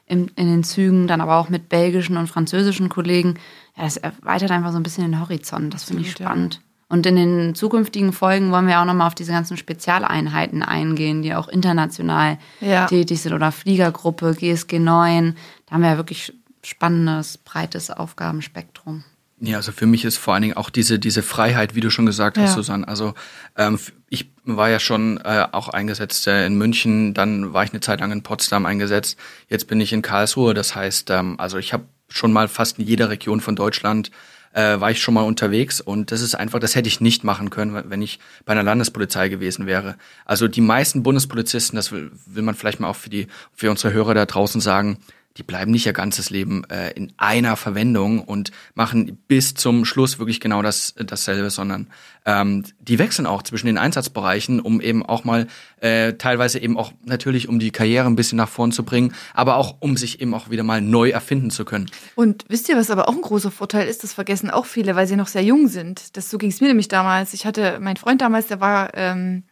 in, 0.05 0.27
in 0.35 0.47
den 0.47 0.63
Zügen, 0.63 1.07
dann 1.07 1.21
aber 1.21 1.37
auch 1.37 1.49
mit 1.49 1.69
belgischen 1.69 2.17
und 2.17 2.27
französischen 2.27 2.89
Kollegen. 2.89 3.35
Ja, 3.75 3.83
das 3.83 3.97
erweitert 3.97 4.51
einfach 4.51 4.71
so 4.71 4.77
ein 4.77 4.83
bisschen 4.83 5.05
den 5.05 5.19
Horizont. 5.19 5.73
Das 5.73 5.85
finde 5.85 6.03
ich 6.03 6.11
spannend. 6.11 6.55
Ja. 6.55 6.61
Und 6.89 7.05
in 7.05 7.15
den 7.15 7.55
zukünftigen 7.55 8.11
Folgen 8.11 8.51
wollen 8.51 8.67
wir 8.67 8.81
auch 8.81 8.85
nochmal 8.85 9.07
auf 9.07 9.15
diese 9.15 9.31
ganzen 9.31 9.55
Spezialeinheiten 9.55 10.61
eingehen, 10.61 11.21
die 11.21 11.33
auch 11.33 11.47
international 11.47 12.37
ja. 12.59 12.85
tätig 12.85 13.21
sind 13.21 13.31
oder 13.31 13.53
Fliegergruppe, 13.53 14.35
GSG 14.35 14.77
9. 14.77 15.37
Da 15.65 15.75
haben 15.75 15.81
wir 15.83 15.91
ja 15.91 15.97
wirklich 15.97 16.33
spannendes, 16.63 17.37
breites 17.37 17.89
Aufgabenspektrum. 17.91 19.05
Ja, 19.43 19.57
also 19.57 19.71
für 19.71 19.87
mich 19.87 20.05
ist 20.05 20.17
vor 20.17 20.35
allen 20.35 20.43
Dingen 20.43 20.55
auch 20.55 20.69
diese, 20.69 20.99
diese 20.99 21.23
Freiheit, 21.23 21.73
wie 21.73 21.79
du 21.79 21.89
schon 21.89 22.05
gesagt 22.05 22.37
hast, 22.37 22.51
ja. 22.51 22.55
Susanne. 22.55 22.87
Also 22.87 23.15
ähm, 23.57 23.79
ich 24.07 24.31
war 24.43 24.69
ja 24.69 24.79
schon 24.79 25.17
äh, 25.17 25.47
auch 25.51 25.67
eingesetzt 25.67 26.27
äh, 26.27 26.45
in 26.45 26.55
München, 26.59 27.15
dann 27.15 27.51
war 27.51 27.63
ich 27.63 27.71
eine 27.71 27.79
Zeit 27.79 28.01
lang 28.01 28.11
in 28.11 28.21
Potsdam 28.21 28.67
eingesetzt, 28.67 29.17
jetzt 29.49 29.65
bin 29.67 29.81
ich 29.81 29.93
in 29.93 30.03
Karlsruhe. 30.03 30.53
Das 30.53 30.75
heißt, 30.75 31.09
ähm, 31.09 31.39
also 31.39 31.57
ich 31.57 31.73
habe 31.73 31.85
schon 32.07 32.31
mal 32.31 32.47
fast 32.47 32.77
in 32.77 32.85
jeder 32.85 33.09
Region 33.09 33.41
von 33.41 33.55
Deutschland 33.55 34.11
äh, 34.53 34.79
war 34.79 34.91
ich 34.91 35.01
schon 35.01 35.15
mal 35.15 35.23
unterwegs 35.23 35.81
und 35.81 36.11
das 36.11 36.21
ist 36.21 36.35
einfach, 36.35 36.59
das 36.59 36.75
hätte 36.75 36.87
ich 36.87 37.01
nicht 37.01 37.23
machen 37.23 37.49
können, 37.49 37.89
wenn 37.89 38.01
ich 38.03 38.19
bei 38.45 38.51
einer 38.51 38.63
Landespolizei 38.63 39.27
gewesen 39.29 39.65
wäre. 39.65 39.95
Also 40.25 40.47
die 40.47 40.61
meisten 40.61 41.01
Bundespolizisten, 41.01 41.77
das 41.77 41.91
will, 41.91 42.11
will 42.27 42.43
man 42.43 42.53
vielleicht 42.53 42.79
mal 42.79 42.89
auch 42.89 42.95
für 42.95 43.09
die 43.09 43.27
für 43.53 43.71
unsere 43.71 43.91
Hörer 43.91 44.13
da 44.13 44.25
draußen 44.25 44.61
sagen, 44.61 44.99
die 45.37 45.43
bleiben 45.43 45.71
nicht 45.71 45.85
ihr 45.85 45.93
ganzes 45.93 46.29
Leben 46.29 46.63
äh, 46.69 46.91
in 46.91 47.13
einer 47.17 47.55
Verwendung 47.55 48.19
und 48.19 48.51
machen 48.73 49.17
bis 49.27 49.53
zum 49.53 49.85
Schluss 49.85 50.19
wirklich 50.19 50.39
genau 50.39 50.61
das 50.61 50.93
dasselbe, 50.97 51.49
sondern 51.49 51.87
ähm, 52.25 52.63
die 52.79 52.99
wechseln 52.99 53.25
auch 53.25 53.41
zwischen 53.41 53.67
den 53.67 53.77
Einsatzbereichen, 53.77 54.59
um 54.59 54.81
eben 54.81 55.05
auch 55.05 55.23
mal 55.23 55.47
äh, 55.79 56.13
teilweise 56.13 56.59
eben 56.59 56.77
auch 56.77 56.91
natürlich 57.03 57.47
um 57.47 57.59
die 57.59 57.71
Karriere 57.71 58.07
ein 58.07 58.15
bisschen 58.15 58.37
nach 58.37 58.49
vorn 58.49 58.71
zu 58.71 58.83
bringen, 58.83 59.13
aber 59.33 59.55
auch 59.55 59.77
um 59.79 59.97
sich 59.97 60.21
eben 60.21 60.33
auch 60.33 60.49
wieder 60.49 60.63
mal 60.63 60.81
neu 60.81 61.09
erfinden 61.09 61.49
zu 61.49 61.65
können. 61.65 61.89
Und 62.15 62.45
wisst 62.49 62.67
ihr, 62.69 62.77
was 62.77 62.91
aber 62.91 63.07
auch 63.07 63.15
ein 63.15 63.21
großer 63.21 63.51
Vorteil 63.51 63.87
ist, 63.87 64.03
das 64.03 64.13
vergessen 64.13 64.49
auch 64.49 64.65
viele, 64.65 64.95
weil 64.95 65.07
sie 65.07 65.15
noch 65.15 65.27
sehr 65.27 65.43
jung 65.43 65.67
sind. 65.67 66.17
Das 66.17 66.29
so 66.29 66.37
ging 66.37 66.49
es 66.49 66.61
mir 66.61 66.67
nämlich 66.67 66.89
damals. 66.89 67.33
Ich 67.33 67.45
hatte 67.45 67.79
mein 67.79 67.97
Freund 67.97 68.21
damals, 68.21 68.47
der 68.47 68.59
war 68.59 68.91
ähm, 68.95 69.43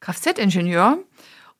Kfz-Ingenieur 0.00 0.98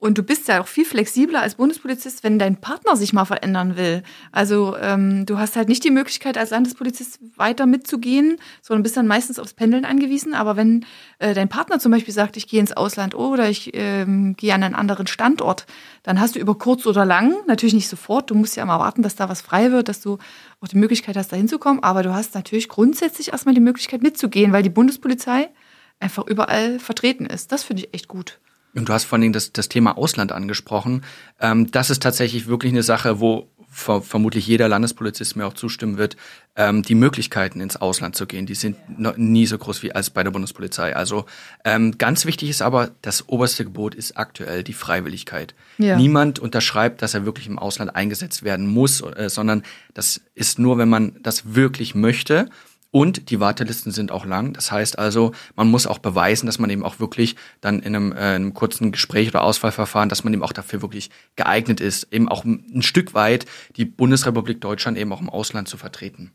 und 0.01 0.17
du 0.17 0.23
bist 0.23 0.49
ja 0.49 0.63
auch 0.63 0.67
viel 0.67 0.87
flexibler 0.87 1.43
als 1.43 1.57
Bundespolizist, 1.57 2.25
wenn 2.25 2.39
dein 2.39 2.57
Partner 2.57 2.97
sich 2.97 3.13
mal 3.13 3.27
verändern 3.27 3.77
will. 3.77 4.03
Also 4.33 4.75
ähm, 4.81 5.27
du 5.27 5.39
hast 5.39 5.57
halt 5.57 5.69
nicht 5.69 5.85
die 5.85 5.91
Möglichkeit, 5.91 6.39
als 6.39 6.51
Landespolizist 6.51 7.21
weiter 7.37 7.67
mitzugehen, 7.67 8.39
sondern 8.63 8.83
bist 8.83 8.97
dann 8.97 9.07
meistens 9.07 9.39
aufs 9.39 9.53
Pendeln 9.53 9.85
angewiesen. 9.85 10.33
Aber 10.33 10.57
wenn 10.57 10.87
äh, 11.19 11.35
dein 11.35 11.51
Partner 11.51 11.79
zum 11.81 11.93
Beispiel 11.93 12.15
sagt, 12.15 12.39
ich 12.39 12.49
gehe 12.49 12.61
ins 12.61 12.73
Ausland 12.73 13.15
oder 13.15 13.51
ich 13.51 13.73
ähm, 13.75 14.37
gehe 14.39 14.55
an 14.55 14.63
einen 14.63 14.75
anderen 14.75 15.07
Standort, 15.07 15.67
dann 16.03 16.19
hast 16.19 16.35
du 16.35 16.39
über 16.39 16.57
kurz 16.57 16.87
oder 16.87 17.05
lang, 17.05 17.35
natürlich 17.47 17.75
nicht 17.75 17.89
sofort, 17.89 18.31
du 18.31 18.35
musst 18.35 18.57
ja 18.57 18.65
mal 18.65 18.79
warten, 18.79 19.03
dass 19.03 19.17
da 19.17 19.29
was 19.29 19.43
frei 19.43 19.71
wird, 19.71 19.89
dass 19.89 20.01
du 20.01 20.17
auch 20.63 20.69
die 20.69 20.79
Möglichkeit 20.79 21.19
hast, 21.19 21.31
da 21.31 21.37
hinzukommen. 21.37 21.83
Aber 21.83 22.03
du 22.03 22.15
hast 22.15 22.35
natürlich 22.35 22.71
grundsätzlich 22.71 23.33
erstmal 23.33 23.55
die 23.55 23.61
Möglichkeit 23.61 24.03
mitzugehen, 24.03 24.55
weil 24.55 24.63
die 24.63 24.71
Bundespolizei 24.71 25.51
einfach 25.99 26.27
überall 26.27 26.79
vertreten 26.79 27.27
ist. 27.27 27.53
Das 27.53 27.65
finde 27.65 27.83
ich 27.83 27.93
echt 27.93 28.09
gut. 28.09 28.41
Und 28.75 28.89
du 28.89 28.93
hast 28.93 29.05
vor 29.05 29.19
allem 29.19 29.33
das, 29.33 29.53
das 29.53 29.69
Thema 29.69 29.97
Ausland 29.97 30.33
angesprochen. 30.33 31.03
Ähm, 31.41 31.71
das 31.71 31.91
ist 31.91 32.03
tatsächlich 32.03 32.47
wirklich 32.47 32.73
eine 32.73 32.83
Sache, 32.83 33.21
wo 33.21 33.49
ver 33.71 34.03
vermutlich 34.03 34.47
jeder 34.47 34.69
Landespolizist 34.69 35.37
mir 35.37 35.47
auch 35.47 35.55
zustimmen 35.55 35.97
wird. 35.97 36.17
Ähm, 36.57 36.83
die 36.83 36.97
Möglichkeiten 36.97 37.61
ins 37.61 37.77
Ausland 37.77 38.17
zu 38.17 38.27
gehen, 38.27 38.45
die 38.45 38.57
sind 38.57 38.99
noch 38.99 39.17
nie 39.17 39.47
so 39.47 39.57
groß 39.57 39.83
wie 39.85 39.93
als 39.93 40.11
bei 40.11 40.25
der 40.25 40.33
Bundespolizei. 40.33 40.97
Also 40.97 41.25
ähm, 41.65 41.97
ganz 41.97 42.27
wichtig 42.27 42.51
ist 42.51 42.63
aber, 42.63 42.91
das 43.03 43.29
oberste 43.29 43.65
Gebot 43.65 43.95
ist 43.95 44.17
aktuell 44.17 44.65
die 44.65 44.73
Freiwilligkeit. 44.73 45.55
Ja. 45.79 45.97
Niemand 45.97 46.41
unterschreibt, 46.41 47.01
dass 47.03 47.15
er 47.15 47.25
wirklich 47.25 47.47
im 47.47 47.59
Ausland 47.59 47.95
eingesetzt 47.95 48.43
werden 48.43 48.67
muss, 48.67 49.01
äh, 49.01 49.31
sondern 49.31 49.63
das 49.95 50.21
ist 50.35 50.59
nur, 50.59 50.77
wenn 50.77 50.89
man 50.89 51.17
das 51.23 51.55
wirklich 51.55 51.95
möchte 51.95 52.51
und 52.91 53.31
die 53.31 53.41
Wartelisten 53.41 53.93
sind 53.93 54.11
auch 54.11 54.25
lang. 54.25 54.53
Das 54.53 54.73
heißt 54.73 54.99
also, 54.99 55.33
man 55.55 55.71
muss 55.71 55.87
auch 55.87 55.99
beweisen, 55.99 56.47
dass 56.47 56.59
man 56.59 56.71
eben 56.71 56.85
auch 56.85 56.99
wirklich 56.99 57.37
dann 57.61 57.81
in 57.81 57.95
einem, 57.95 58.13
äh, 58.13 58.17
einem 58.17 58.55
kurzen 58.55 58.93
Gespräch 58.93 59.29
oder 59.29 59.43
Auswahlverfahren, 59.43 60.09
dass 60.09 60.25
man 60.25 60.33
eben 60.33 60.43
auch 60.43 60.53
dafür 60.53 60.83
wirklich 60.83 61.11
geeignet 61.37 61.81
ist, 61.81 62.13
eben 62.13 62.29
auch 62.29 62.45
ein 62.45 62.83
Stück 62.83 63.15
weit 63.15 63.47
die 63.77 63.85
Bundesrepublik 63.85 64.61
Deutschland 64.61 64.99
eben 64.99 65.13
auch 65.13 65.21
im 65.21 65.31
Ausland 65.31 65.69
zu 65.69 65.77
vertreten. 65.77 66.33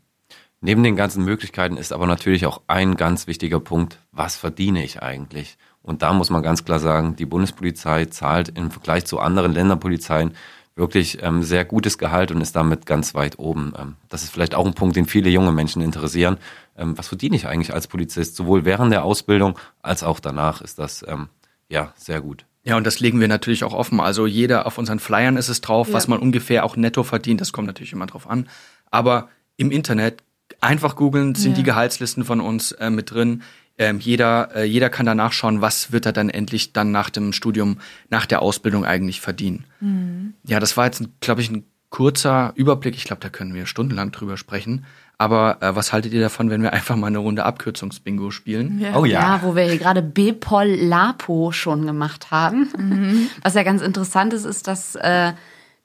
Neben 0.62 0.84
den 0.84 0.96
ganzen 0.96 1.24
Möglichkeiten 1.26 1.78
ist 1.78 1.91
aber 1.91 2.08
natürlich 2.08 2.46
auch 2.46 2.62
ein 2.68 2.96
ganz 2.96 3.28
wichtiger 3.28 3.60
Punkt, 3.60 4.00
was 4.12 4.36
verdiene 4.36 4.84
ich 4.84 5.04
eigentlich? 5.04 5.58
Und 5.84 6.02
da 6.02 6.13
muss 6.13 6.32
man 6.32 6.41
ganz 6.41 6.65
klar 6.65 6.80
sagen, 6.80 7.15
die 7.15 7.28
Bundespolizei 7.28 8.06
zahlt 8.06 8.50
im 8.58 8.72
Vergleich 8.72 9.06
zu 9.06 9.20
anderen 9.20 9.54
Länderpolizeien 9.54 10.32
wirklich 10.75 11.23
ähm, 11.23 11.43
sehr 11.43 11.65
gutes 11.65 11.97
Gehalt 11.97 12.31
und 12.31 12.41
ist 12.41 12.55
damit 12.55 12.85
ganz 12.85 13.15
weit 13.15 13.39
oben. 13.39 13.73
Ähm, 13.77 13.95
das 14.09 14.23
ist 14.23 14.31
vielleicht 14.31 14.55
auch 14.55 14.65
ein 14.65 14.73
Punkt, 14.73 14.95
den 14.95 15.05
viele 15.05 15.29
junge 15.29 15.51
Menschen 15.51 15.81
interessieren. 15.81 16.38
Ähm, 16.77 16.97
was 16.97 17.07
verdiene 17.07 17.35
ich 17.35 17.47
eigentlich 17.47 17.73
als 17.73 17.88
Polizist? 17.88 18.35
Sowohl 18.35 18.65
während 18.65 18.91
der 18.91 19.03
Ausbildung 19.03 19.57
als 19.81 20.03
auch 20.03 20.19
danach 20.19 20.61
ist 20.61 20.77
das 20.79 21.05
ähm, 21.07 21.29
ja 21.69 21.93
sehr 21.95 22.21
gut. 22.21 22.45
Ja, 22.63 22.77
und 22.77 22.85
das 22.85 22.99
legen 22.99 23.19
wir 23.19 23.27
natürlich 23.27 23.63
auch 23.63 23.73
offen. 23.73 23.99
Also 23.99 24.25
jeder 24.25 24.65
auf 24.65 24.77
unseren 24.77 24.99
Flyern 24.99 25.38
ist 25.38 25.49
es 25.49 25.61
drauf, 25.61 25.89
ja. 25.89 25.93
was 25.93 26.07
man 26.07 26.19
ungefähr 26.19 26.65
auch 26.65 26.75
netto 26.75 27.03
verdient. 27.03 27.39
Das 27.39 27.53
kommt 27.53 27.67
natürlich 27.67 27.93
immer 27.93 28.07
drauf 28.07 28.27
an. 28.27 28.49
Aber 28.89 29.29
im 29.55 29.71
Internet 29.71 30.23
einfach 30.61 30.95
googeln, 30.95 31.35
sind 31.35 31.51
ja. 31.51 31.57
die 31.57 31.63
Gehaltslisten 31.63 32.25
von 32.25 32.41
uns 32.41 32.71
äh, 32.73 32.89
mit 32.89 33.11
drin. 33.11 33.43
Ähm, 33.77 33.99
jeder, 33.99 34.55
äh, 34.55 34.63
jeder 34.63 34.89
kann 34.89 35.05
danach 35.05 35.33
schauen, 35.33 35.61
was 35.61 35.91
wird 35.91 36.05
er 36.05 36.13
dann 36.13 36.29
endlich 36.29 36.71
dann 36.71 36.91
nach 36.91 37.09
dem 37.09 37.33
Studium, 37.33 37.79
nach 38.09 38.25
der 38.25 38.41
Ausbildung 38.41 38.85
eigentlich 38.85 39.19
verdienen. 39.19 39.65
Mhm. 39.81 40.33
Ja, 40.43 40.59
das 40.59 40.77
war 40.77 40.85
jetzt, 40.85 41.03
glaube 41.19 41.41
ich, 41.41 41.49
ein 41.49 41.65
kurzer 41.89 42.53
Überblick. 42.55 42.95
Ich 42.95 43.03
glaube, 43.03 43.21
da 43.21 43.29
können 43.29 43.53
wir 43.53 43.65
stundenlang 43.65 44.11
drüber 44.11 44.38
sprechen. 44.38 44.85
Aber 45.17 45.61
äh, 45.61 45.75
was 45.75 45.93
haltet 45.93 46.13
ihr 46.13 46.21
davon, 46.21 46.49
wenn 46.49 46.61
wir 46.61 46.73
einfach 46.73 46.95
mal 46.95 47.07
eine 47.07 47.19
Runde 47.19 47.45
Abkürzungsbingo 47.45 48.31
spielen? 48.31 48.79
Ja. 48.79 48.97
Oh 48.97 49.05
ja. 49.05 49.21
Ja, 49.21 49.43
wo 49.43 49.55
wir 49.55 49.63
hier 49.63 49.77
gerade 49.77 50.01
Bepol 50.01 50.67
Lapo 50.67 51.51
schon 51.51 51.85
gemacht 51.85 52.31
haben. 52.31 52.69
Mhm. 52.77 53.29
Was 53.43 53.53
ja 53.53 53.63
ganz 53.63 53.81
interessant 53.81 54.33
ist, 54.33 54.43
ist, 54.43 54.67
dass 54.67 54.95
äh, 54.95 55.33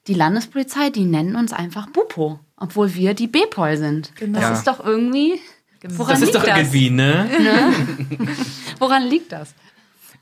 die 0.06 0.14
Landespolizei, 0.14 0.90
die 0.90 1.04
nennen 1.04 1.36
uns 1.36 1.52
einfach 1.52 1.88
Bupo, 1.90 2.40
obwohl 2.56 2.94
wir 2.94 3.14
die 3.14 3.28
Bepol 3.28 3.76
sind. 3.76 4.12
Genau. 4.16 4.40
Das 4.40 4.48
ja. 4.48 4.54
ist 4.54 4.66
doch 4.66 4.84
irgendwie. 4.84 5.38
Woran 5.82 6.14
das 6.14 6.22
ist 6.22 6.34
doch 6.34 6.44
das? 6.44 6.58
irgendwie, 6.58 6.90
ne? 6.90 7.28
ne? 7.40 7.72
Woran 8.78 9.04
liegt 9.04 9.32
das? 9.32 9.54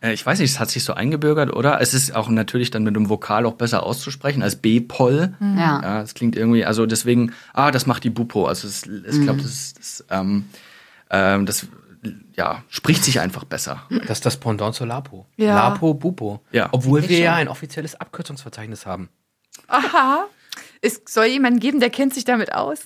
Äh, 0.00 0.12
ich 0.12 0.24
weiß 0.24 0.38
nicht, 0.38 0.50
es 0.50 0.60
hat 0.60 0.70
sich 0.70 0.84
so 0.84 0.94
eingebürgert, 0.94 1.54
oder? 1.54 1.80
Es 1.80 1.94
ist 1.94 2.14
auch 2.14 2.28
natürlich 2.28 2.70
dann 2.70 2.84
mit 2.84 2.94
dem 2.94 3.08
Vokal 3.08 3.46
auch 3.46 3.54
besser 3.54 3.82
auszusprechen 3.82 4.42
als 4.42 4.56
B-Poll. 4.56 5.34
Mhm. 5.38 5.58
Ja. 5.58 5.82
ja. 5.82 6.02
Es 6.02 6.14
klingt 6.14 6.36
irgendwie, 6.36 6.64
also 6.64 6.86
deswegen, 6.86 7.32
ah, 7.52 7.70
das 7.70 7.86
macht 7.86 8.04
die 8.04 8.10
Bupo. 8.10 8.46
Also 8.46 8.68
es, 8.68 8.86
ich 8.86 9.22
glaube, 9.22 9.42
das, 9.42 9.74
das, 9.74 10.04
ähm, 10.10 10.44
ähm, 11.10 11.46
das 11.46 11.66
ja, 12.36 12.62
spricht 12.68 13.04
sich 13.04 13.20
einfach 13.20 13.44
besser. 13.44 13.82
Das 14.06 14.18
ist 14.18 14.26
das 14.26 14.36
Pendant 14.36 14.74
zur 14.74 14.86
Lapo. 14.86 15.26
Ja. 15.36 15.54
Lapo, 15.54 15.94
Bupo. 15.94 16.40
Ja. 16.52 16.68
Obwohl 16.70 17.00
ich 17.00 17.08
wir 17.08 17.16
schon. 17.16 17.24
ja 17.24 17.34
ein 17.34 17.48
offizielles 17.48 17.96
Abkürzungsverzeichnis 17.96 18.86
haben. 18.86 19.08
Aha. 19.66 20.26
Es 20.80 21.02
soll 21.08 21.26
jemanden 21.26 21.58
geben, 21.58 21.80
der 21.80 21.90
kennt 21.90 22.14
sich 22.14 22.24
damit 22.24 22.54
aus. 22.54 22.78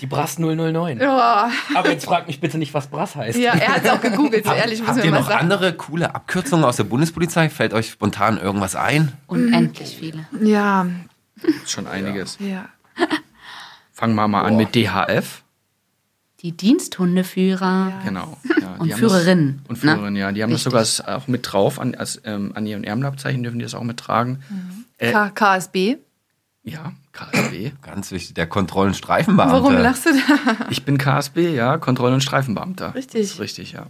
Die 0.00 0.06
Brass 0.06 0.38
009. 0.38 0.98
Ja. 1.00 1.50
Aber 1.74 1.90
jetzt 1.90 2.06
frag 2.06 2.26
mich 2.26 2.40
bitte 2.40 2.58
nicht, 2.58 2.72
was 2.74 2.86
Brass 2.86 3.14
heißt. 3.14 3.38
Ja, 3.38 3.52
er 3.52 3.76
hat 3.76 3.84
es 3.84 3.90
auch 3.90 4.00
gegoogelt, 4.00 4.44
so 4.44 4.52
ehrlich 4.52 4.82
Habt 4.86 5.04
ihr 5.04 5.10
noch 5.10 5.28
sagen. 5.28 5.40
andere 5.40 5.74
coole 5.74 6.14
Abkürzungen 6.14 6.64
aus 6.64 6.76
der 6.76 6.84
Bundespolizei? 6.84 7.50
Fällt 7.50 7.74
euch 7.74 7.90
spontan 7.90 8.38
irgendwas 8.38 8.74
ein? 8.74 9.12
Unendlich 9.26 9.96
viele. 9.98 10.26
Ja. 10.42 10.86
Schon 11.66 11.86
einiges. 11.86 12.38
Ja. 12.40 12.66
Fangen 13.92 14.14
wir 14.14 14.26
mal 14.28 14.42
an 14.42 14.56
mit 14.56 14.74
DHF. 14.74 15.42
Die 16.40 16.52
Diensthundeführer. 16.52 17.90
Ja. 17.90 18.00
Genau. 18.04 18.38
Ja, 18.60 18.74
und 18.78 18.92
Führerinnen. 18.94 19.62
Und 19.68 19.76
Führerinnen, 19.76 20.14
ne? 20.14 20.20
ja. 20.20 20.32
Die 20.32 20.42
haben 20.42 20.52
Richtig. 20.52 20.72
das 20.72 20.96
sogar 20.96 21.18
auch 21.18 21.28
mit 21.28 21.52
drauf. 21.52 21.78
An, 21.78 21.94
als, 21.94 22.20
ähm, 22.24 22.52
an 22.54 22.66
ihren 22.66 22.82
Ärmelabzeichen 22.82 23.42
dürfen 23.44 23.60
die 23.60 23.64
das 23.64 23.74
auch 23.74 23.84
mit 23.84 23.98
tragen. 23.98 24.42
Mhm. 24.50 24.84
Äh, 24.98 25.12
KSB. 25.34 25.98
Ja, 26.64 26.92
KSB. 27.12 27.72
Ganz 27.82 28.12
wichtig, 28.12 28.34
der 28.34 28.46
Kontroll- 28.46 28.86
und 28.88 28.94
Streifenbeamte. 28.94 29.54
Warum 29.54 29.74
lachst 29.76 30.06
du 30.06 30.10
da? 30.12 30.66
Ich 30.70 30.84
bin 30.84 30.96
KSB, 30.96 31.54
ja, 31.54 31.78
Kontroll- 31.78 32.12
und 32.12 32.22
Streifenbeamter. 32.22 32.94
Richtig. 32.94 33.22
Das 33.22 33.30
ist 33.32 33.40
richtig, 33.40 33.72
ja. 33.72 33.86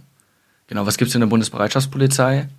Genau, 0.67 0.85
was 0.85 0.97
gibt 0.97 1.09
es 1.09 1.15
in 1.15 1.21
der 1.21 1.27
Bundesbereitschaftspolizei 1.27 2.49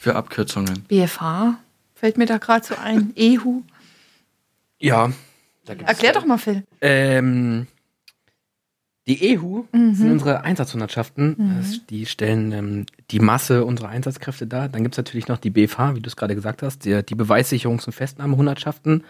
für 0.00 0.16
Abkürzungen? 0.16 0.82
BFH 0.88 1.56
fällt 1.94 2.18
mir 2.18 2.26
da 2.26 2.38
gerade 2.38 2.66
so 2.66 2.74
ein. 2.76 3.12
EHU. 3.14 3.62
Ja. 4.80 5.12
Erklär 5.66 6.12
doch 6.12 6.24
mal, 6.24 6.38
Phil. 6.38 6.64
Ähm, 6.80 7.68
die 9.08 9.32
EHU 9.32 9.64
mhm. 9.72 9.94
sind 9.94 10.12
unsere 10.12 10.44
Einsatzhundertschaften. 10.44 11.34
Mhm. 11.36 11.80
Die 11.90 12.06
stellen 12.06 12.52
ähm, 12.52 12.86
die 13.10 13.18
Masse 13.18 13.64
unserer 13.64 13.88
Einsatzkräfte 13.88 14.46
dar. 14.46 14.68
Dann 14.68 14.82
gibt 14.82 14.94
es 14.94 14.98
natürlich 14.98 15.28
noch 15.28 15.38
die 15.38 15.50
BFH, 15.50 15.96
wie 15.96 16.00
du 16.00 16.08
es 16.08 16.16
gerade 16.16 16.34
gesagt 16.34 16.62
hast, 16.62 16.84
die, 16.84 17.02
die 17.02 17.16
Beweissicherungs- 17.16 17.86
und 17.86 17.92
Festnahmehundertschaften. 17.92 19.04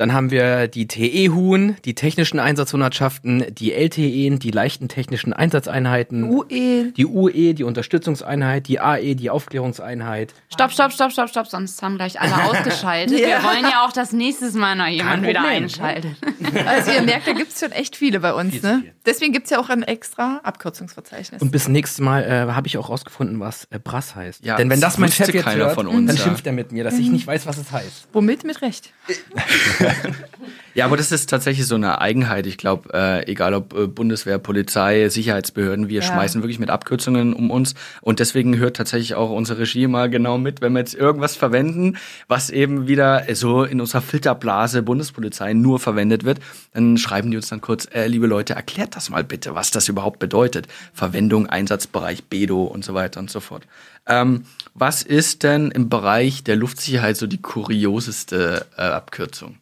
Dann 0.00 0.14
haben 0.14 0.30
wir 0.30 0.66
die 0.66 0.86
TE-Huhn, 0.86 1.76
die 1.84 1.94
technischen 1.94 2.40
Einsatzhundertschaften, 2.40 3.44
die 3.54 3.74
LTE, 3.74 4.38
die 4.38 4.50
leichten 4.50 4.88
technischen 4.88 5.34
Einsatzeinheiten, 5.34 6.24
UE. 6.24 6.92
die 6.96 7.04
UE, 7.04 7.52
die 7.52 7.64
Unterstützungseinheit, 7.64 8.66
die 8.66 8.80
AE, 8.80 9.14
die 9.14 9.28
Aufklärungseinheit. 9.28 10.32
Stopp, 10.50 10.72
stopp, 10.72 10.92
stopp, 10.92 11.12
stopp, 11.12 11.28
stopp, 11.28 11.48
sonst 11.48 11.82
haben 11.82 11.96
gleich 11.96 12.18
alle 12.18 12.32
ausgeschaltet. 12.44 13.20
ja. 13.20 13.28
Wir 13.28 13.42
wollen 13.42 13.64
ja 13.64 13.84
auch, 13.84 13.92
dass 13.92 14.12
nächstes 14.12 14.54
Mal 14.54 14.74
noch 14.74 14.86
jemand 14.86 15.26
wieder 15.26 15.42
einschaltet. 15.42 16.16
Also 16.66 16.90
ihr 16.90 17.02
merkt, 17.02 17.26
da 17.26 17.32
gibt 17.32 17.52
es 17.52 17.60
schon 17.60 17.70
echt 17.70 17.94
viele 17.94 18.20
bei 18.20 18.32
uns. 18.32 18.62
ne? 18.62 18.82
Deswegen 19.06 19.32
gibt 19.32 19.44
es 19.44 19.50
ja 19.50 19.60
auch 19.60 19.68
ein 19.68 19.82
extra 19.82 20.40
Abkürzungsverzeichnis. 20.42 21.40
Und 21.40 21.52
bis 21.52 21.68
nächstes 21.68 22.00
Mal 22.00 22.24
äh, 22.24 22.52
habe 22.52 22.66
ich 22.66 22.76
auch 22.78 22.88
rausgefunden, 22.88 23.38
was 23.38 23.66
äh, 23.70 23.78
Brass 23.78 24.16
heißt. 24.16 24.44
Ja, 24.44 24.56
Denn 24.56 24.70
wenn 24.70 24.80
das 24.80 24.98
mein 24.98 25.12
Chef 25.12 25.32
jetzt 25.32 25.46
hört, 25.46 25.78
uns, 25.78 26.06
dann 26.06 26.16
ja. 26.16 26.22
schimpft 26.22 26.46
er 26.46 26.52
mit 26.52 26.72
mir, 26.72 26.84
dass 26.84 26.98
ich 26.98 27.06
mhm. 27.06 27.12
nicht 27.12 27.26
weiß, 27.26 27.46
was 27.46 27.58
es 27.58 27.70
heißt. 27.70 28.08
Womit? 28.12 28.44
Mit 28.44 28.62
Recht. 28.62 28.92
ja, 30.74 30.84
aber 30.84 30.96
das 30.96 31.12
ist 31.12 31.28
tatsächlich 31.28 31.66
so 31.66 31.74
eine 31.74 32.00
Eigenheit. 32.00 32.46
Ich 32.46 32.58
glaube, 32.58 32.92
äh, 32.92 33.30
egal 33.30 33.54
ob 33.54 33.74
äh, 33.74 33.86
Bundeswehr, 33.86 34.38
Polizei, 34.38 35.08
Sicherheitsbehörden, 35.08 35.88
wir 35.88 36.00
ja. 36.00 36.06
schmeißen 36.06 36.42
wirklich 36.42 36.58
mit 36.58 36.70
Abkürzungen 36.70 37.32
um 37.32 37.50
uns. 37.50 37.74
Und 38.00 38.20
deswegen 38.20 38.58
hört 38.58 38.76
tatsächlich 38.76 39.14
auch 39.14 39.30
unser 39.30 39.58
Regie 39.58 39.86
mal 39.86 40.10
genau 40.10 40.38
mit, 40.38 40.60
wenn 40.60 40.72
wir 40.72 40.80
jetzt 40.80 40.94
irgendwas 40.94 41.36
verwenden, 41.36 41.96
was 42.28 42.50
eben 42.50 42.86
wieder 42.88 43.24
so 43.34 43.64
in 43.64 43.80
unserer 43.80 44.02
Filterblase 44.02 44.82
Bundespolizei 44.82 45.52
nur 45.52 45.78
verwendet 45.78 46.24
wird, 46.24 46.40
dann 46.72 46.98
schreiben 46.98 47.30
die 47.30 47.36
uns 47.36 47.48
dann 47.48 47.60
kurz, 47.60 47.86
äh, 47.92 48.06
liebe 48.06 48.26
Leute, 48.26 48.54
erklärt 48.54 48.96
das 48.96 49.10
mal 49.10 49.24
bitte, 49.24 49.54
was 49.54 49.70
das 49.70 49.88
überhaupt 49.88 50.18
bedeutet. 50.18 50.66
Verwendung, 50.92 51.46
Einsatzbereich, 51.46 52.24
Bedo 52.24 52.64
und 52.64 52.84
so 52.84 52.94
weiter 52.94 53.20
und 53.20 53.30
so 53.30 53.40
fort. 53.40 53.66
Ähm, 54.06 54.44
was 54.74 55.02
ist 55.02 55.42
denn 55.42 55.70
im 55.70 55.88
Bereich 55.88 56.42
der 56.44 56.56
Luftsicherheit 56.56 57.16
so 57.16 57.26
die 57.26 57.40
kurioseste 57.40 58.66
äh, 58.76 58.82
Abkürzung? 58.82 59.56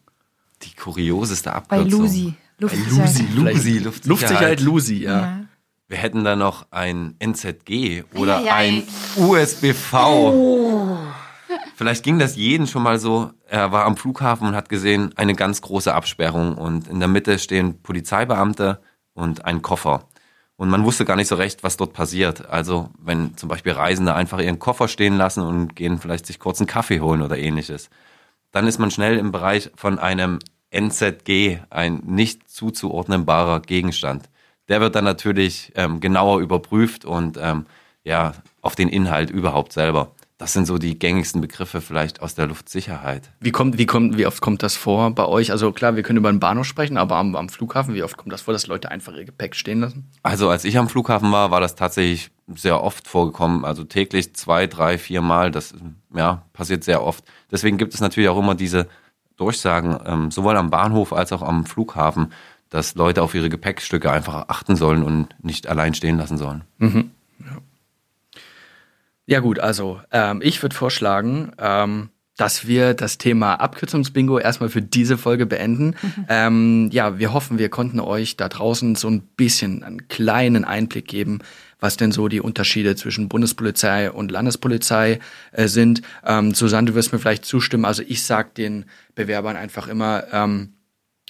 Die 0.61 0.75
kurioseste 0.75 1.53
Abkürzung? 1.53 1.89
Bei 1.89 2.05
Lusi. 2.05 2.33
Luftsicherheit. 2.59 2.99
Lusi, 2.99 3.23
Lusi, 3.33 3.77
Luftsicherheit. 3.79 4.05
Luftsicherheit 4.05 4.61
Lusi, 4.61 4.95
ja. 5.03 5.19
ja. 5.19 5.39
Wir 5.87 5.97
hätten 5.97 6.23
da 6.23 6.35
noch 6.35 6.67
ein 6.71 7.15
NZG 7.19 8.03
oder 8.13 8.41
ja, 8.41 8.55
ein 8.55 8.83
USBV. 9.17 9.93
Oh. 9.93 10.97
Vielleicht 11.75 12.03
ging 12.03 12.19
das 12.19 12.35
jeden 12.35 12.67
schon 12.67 12.83
mal 12.83 12.99
so. 12.99 13.31
Er 13.47 13.71
war 13.71 13.85
am 13.85 13.97
Flughafen 13.97 14.47
und 14.47 14.55
hat 14.55 14.69
gesehen, 14.69 15.13
eine 15.15 15.33
ganz 15.33 15.61
große 15.61 15.93
Absperrung 15.93 16.55
und 16.55 16.87
in 16.87 16.99
der 16.99 17.07
Mitte 17.07 17.39
stehen 17.39 17.81
Polizeibeamte 17.81 18.81
und 19.13 19.45
ein 19.45 19.63
Koffer. 19.63 20.03
Und 20.57 20.69
man 20.69 20.83
wusste 20.83 21.05
gar 21.05 21.15
nicht 21.15 21.29
so 21.29 21.35
recht, 21.35 21.63
was 21.63 21.77
dort 21.77 21.93
passiert. 21.93 22.49
Also 22.49 22.89
wenn 22.99 23.37
zum 23.37 23.49
Beispiel 23.49 23.71
Reisende 23.71 24.13
einfach 24.13 24.39
ihren 24.39 24.59
Koffer 24.59 24.89
stehen 24.89 25.17
lassen 25.17 25.41
und 25.41 25.75
gehen 25.75 25.99
vielleicht 25.99 26.25
sich 26.25 26.37
kurz 26.37 26.59
einen 26.59 26.67
Kaffee 26.67 26.99
holen 26.99 27.21
oder 27.21 27.37
ähnliches, 27.37 27.89
dann 28.51 28.67
ist 28.67 28.79
man 28.79 28.91
schnell 28.91 29.17
im 29.17 29.31
Bereich 29.31 29.71
von 29.75 29.99
einem 29.99 30.39
NZG, 30.71 31.59
ein 31.69 32.01
nicht 32.05 32.49
zuzuordnenbarer 32.49 33.61
Gegenstand. 33.61 34.29
Der 34.67 34.81
wird 34.81 34.95
dann 34.95 35.05
natürlich 35.05 35.71
ähm, 35.75 35.99
genauer 35.99 36.39
überprüft 36.39 37.05
und 37.05 37.37
ähm, 37.41 37.65
ja 38.03 38.33
auf 38.61 38.75
den 38.75 38.89
Inhalt 38.89 39.29
überhaupt 39.29 39.73
selber. 39.73 40.11
Das 40.39 40.53
sind 40.53 40.65
so 40.65 40.77
die 40.77 40.97
gängigsten 40.97 41.41
Begriffe 41.41 41.81
vielleicht 41.81 42.21
aus 42.21 42.33
der 42.33 42.47
Luftsicherheit. 42.47 43.29
Wie 43.41 43.51
kommt, 43.51 43.77
wie 43.77 43.85
kommt, 43.85 44.17
wie 44.17 44.25
oft 44.25 44.39
kommt 44.39 44.63
das 44.63 44.77
vor 44.77 45.11
bei 45.11 45.25
euch? 45.25 45.51
Also 45.51 45.73
klar, 45.73 45.97
wir 45.97 46.01
können 46.01 46.17
über 46.17 46.31
den 46.31 46.39
Bahnhof 46.39 46.65
sprechen, 46.65 46.95
aber 46.95 47.17
am, 47.17 47.35
am 47.35 47.49
Flughafen, 47.49 47.93
wie 47.93 48.03
oft 48.03 48.15
kommt 48.15 48.31
das 48.31 48.43
vor, 48.43 48.53
dass 48.53 48.65
Leute 48.65 48.89
einfach 48.89 49.13
ihr 49.13 49.25
Gepäck 49.25 49.53
stehen 49.53 49.81
lassen? 49.81 50.09
Also 50.23 50.49
als 50.49 50.63
ich 50.63 50.77
am 50.77 50.87
Flughafen 50.87 51.33
war, 51.33 51.51
war 51.51 51.59
das 51.59 51.75
tatsächlich 51.75 52.31
sehr 52.47 52.81
oft 52.81 53.05
vorgekommen. 53.05 53.65
Also 53.65 53.83
täglich 53.83 54.33
zwei, 54.33 54.65
drei, 54.65 54.97
vier 54.97 55.19
Mal. 55.19 55.51
Das 55.51 55.73
ja, 56.15 56.45
passiert 56.53 56.85
sehr 56.85 57.03
oft. 57.03 57.25
Deswegen 57.51 57.77
gibt 57.77 57.93
es 57.93 57.99
natürlich 57.99 58.29
auch 58.29 58.39
immer 58.39 58.55
diese 58.55 58.87
Durchsagen, 59.35 59.99
ähm, 60.05 60.31
sowohl 60.31 60.55
am 60.55 60.69
Bahnhof 60.69 61.11
als 61.11 61.33
auch 61.33 61.41
am 61.41 61.65
Flughafen, 61.65 62.31
dass 62.69 62.95
Leute 62.95 63.23
auf 63.23 63.35
ihre 63.35 63.49
Gepäckstücke 63.49 64.09
einfach 64.09 64.45
achten 64.47 64.77
sollen 64.77 65.03
und 65.03 65.35
nicht 65.43 65.67
allein 65.67 65.93
stehen 65.95 66.17
lassen 66.17 66.37
sollen. 66.37 66.63
Mhm. 66.77 67.11
Ja. 67.39 67.57
Ja 69.29 69.41
gut, 69.41 69.59
also 69.59 70.01
ähm, 70.11 70.41
ich 70.43 70.63
würde 70.63 70.75
vorschlagen, 70.75 71.51
ähm, 71.59 72.09
dass 72.35 72.65
wir 72.65 72.95
das 72.95 73.19
Thema 73.19 73.53
Abkürzungsbingo 73.59 74.39
erstmal 74.39 74.69
für 74.69 74.81
diese 74.81 75.19
Folge 75.19 75.45
beenden. 75.45 75.93
Mhm. 76.01 76.25
Ähm, 76.29 76.89
ja, 76.91 77.19
wir 77.19 77.31
hoffen, 77.31 77.59
wir 77.59 77.69
konnten 77.69 77.99
euch 77.99 78.37
da 78.37 78.49
draußen 78.49 78.95
so 78.95 79.07
ein 79.07 79.21
bisschen 79.21 79.83
einen 79.83 80.07
kleinen 80.07 80.65
Einblick 80.65 81.07
geben, 81.07 81.41
was 81.79 81.95
denn 81.95 82.11
so 82.11 82.27
die 82.27 82.41
Unterschiede 82.41 82.95
zwischen 82.95 83.29
Bundespolizei 83.29 84.09
und 84.09 84.31
Landespolizei 84.31 85.19
äh, 85.51 85.67
sind. 85.67 86.01
Ähm, 86.25 86.55
Susanne, 86.55 86.89
du 86.89 86.95
wirst 86.95 87.13
mir 87.13 87.19
vielleicht 87.19 87.45
zustimmen. 87.45 87.85
Also 87.85 88.01
ich 88.01 88.23
sag 88.23 88.55
den 88.55 88.85
Bewerbern 89.13 89.57
einfach 89.57 89.87
immer, 89.87 90.23
ähm, 90.31 90.73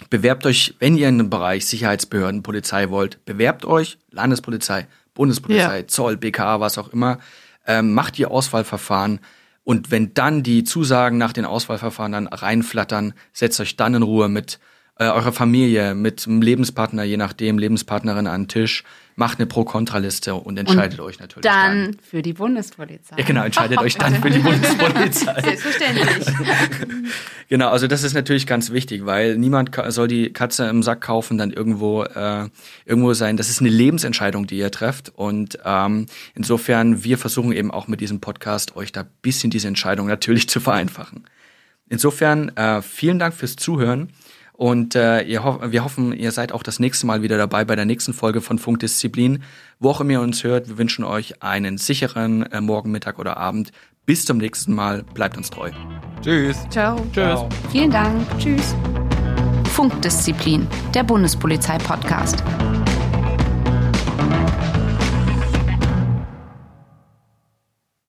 bewerbt 0.09 0.45
euch, 0.45 0.73
wenn 0.79 0.95
ihr 0.95 1.09
in 1.09 1.17
den 1.17 1.29
Bereich 1.29 1.65
Sicherheitsbehörden, 1.65 2.43
Polizei 2.43 2.91
wollt, 2.91 3.25
bewerbt 3.25 3.65
euch, 3.65 3.97
Landespolizei, 4.09 4.87
Bundespolizei, 5.15 5.79
ja. 5.79 5.87
Zoll, 5.87 6.15
BKA, 6.15 6.61
was 6.61 6.77
auch 6.77 6.93
immer 6.93 7.19
ähm, 7.65 7.93
macht 7.93 8.19
ihr 8.19 8.31
Auswahlverfahren 8.31 9.19
Und 9.63 9.91
wenn 9.91 10.13
dann 10.13 10.41
die 10.41 10.63
Zusagen 10.63 11.17
nach 11.17 11.33
den 11.33 11.45
Auswahlverfahren 11.45 12.11
dann 12.11 12.27
reinflattern, 12.27 13.13
setzt 13.33 13.59
euch 13.59 13.75
dann 13.75 13.93
in 13.93 14.03
Ruhe 14.03 14.29
mit 14.29 14.59
äh, 14.99 15.05
eurer 15.05 15.31
Familie, 15.31 15.95
mit 15.95 16.27
einem 16.27 16.41
Lebenspartner, 16.41 17.03
je 17.03 17.15
nachdem, 17.17 17.57
Lebenspartnerin 17.57 18.27
an 18.27 18.41
den 18.43 18.47
Tisch, 18.49 18.83
macht 19.15 19.39
eine 19.39 19.47
Pro-Kontra-Liste 19.47 20.35
und 20.35 20.57
entscheidet 20.57 20.99
und 20.99 21.05
euch 21.05 21.19
natürlich 21.19 21.43
dann. 21.43 21.85
Dann 21.85 21.97
für 22.01 22.21
die 22.21 22.33
Bundespolizei. 22.33 23.15
Ja, 23.17 23.23
genau, 23.25 23.43
entscheidet 23.43 23.77
euch 23.79 23.95
dann 23.95 24.15
für 24.21 24.29
die 24.29 24.39
Bundespolizei. 24.39 25.41
Selbstverständlich. 25.41 26.25
genau, 27.49 27.69
also 27.69 27.87
das 27.87 28.03
ist 28.03 28.13
natürlich 28.13 28.45
ganz 28.45 28.71
wichtig, 28.71 29.05
weil 29.05 29.37
niemand 29.37 29.71
soll 29.87 30.09
die 30.09 30.33
Katze 30.33 30.67
im 30.67 30.83
Sack 30.83 31.01
kaufen, 31.01 31.37
dann 31.37 31.51
irgendwo 31.51 32.03
äh, 32.03 32.49
irgendwo 32.85 33.13
sein. 33.13 33.37
Das 33.37 33.49
ist 33.49 33.61
eine 33.61 33.69
Lebensentscheidung, 33.69 34.47
die 34.47 34.57
ihr 34.57 34.71
trefft. 34.71 35.13
Und 35.15 35.59
ähm, 35.63 36.07
insofern, 36.35 37.03
wir 37.03 37.17
versuchen 37.17 37.51
eben 37.51 37.71
auch 37.71 37.87
mit 37.87 38.01
diesem 38.01 38.19
Podcast 38.19 38.75
euch 38.75 38.91
da 38.91 39.05
bisschen 39.21 39.49
diese 39.49 39.69
Entscheidung 39.69 40.07
natürlich 40.07 40.49
zu 40.49 40.59
vereinfachen. 40.59 41.25
Insofern, 41.89 42.49
äh, 42.55 42.81
vielen 42.81 43.19
Dank 43.19 43.33
fürs 43.33 43.55
Zuhören. 43.55 44.09
Und 44.59 44.93
äh, 44.93 45.21
ihr 45.21 45.41
ho 45.45 45.61
wir 45.71 45.85
hoffen, 45.85 46.11
ihr 46.11 46.33
seid 46.33 46.51
auch 46.51 46.63
das 46.63 46.79
nächste 46.81 47.07
Mal 47.07 47.21
wieder 47.21 47.37
dabei 47.37 47.63
bei 47.63 47.77
der 47.77 47.85
nächsten 47.85 48.11
Folge 48.11 48.41
von 48.41 48.59
Funkdisziplin. 48.59 49.41
Wo 49.79 49.89
auch 49.89 50.01
immer 50.01 50.11
ihr 50.11 50.21
uns 50.21 50.43
hört, 50.43 50.67
wir 50.67 50.77
wünschen 50.77 51.05
euch 51.05 51.41
einen 51.41 51.77
sicheren 51.77 52.43
äh, 52.51 52.59
Morgen, 52.59 52.91
Mittag 52.91 53.19
oder 53.19 53.37
Abend. 53.37 53.71
Bis 54.05 54.25
zum 54.25 54.37
nächsten 54.37 54.73
Mal. 54.75 55.03
Bleibt 55.13 55.37
uns 55.37 55.49
treu. 55.49 55.71
Tschüss. 56.21 56.67
Ciao. 56.69 56.99
Tschüss. 57.13 57.39
Vielen 57.71 57.89
Dank. 57.89 58.27
Tschüss. 58.37 58.75
Funkdisziplin, 59.71 60.67
der 60.93 61.03
Bundespolizei-Podcast. 61.03 62.43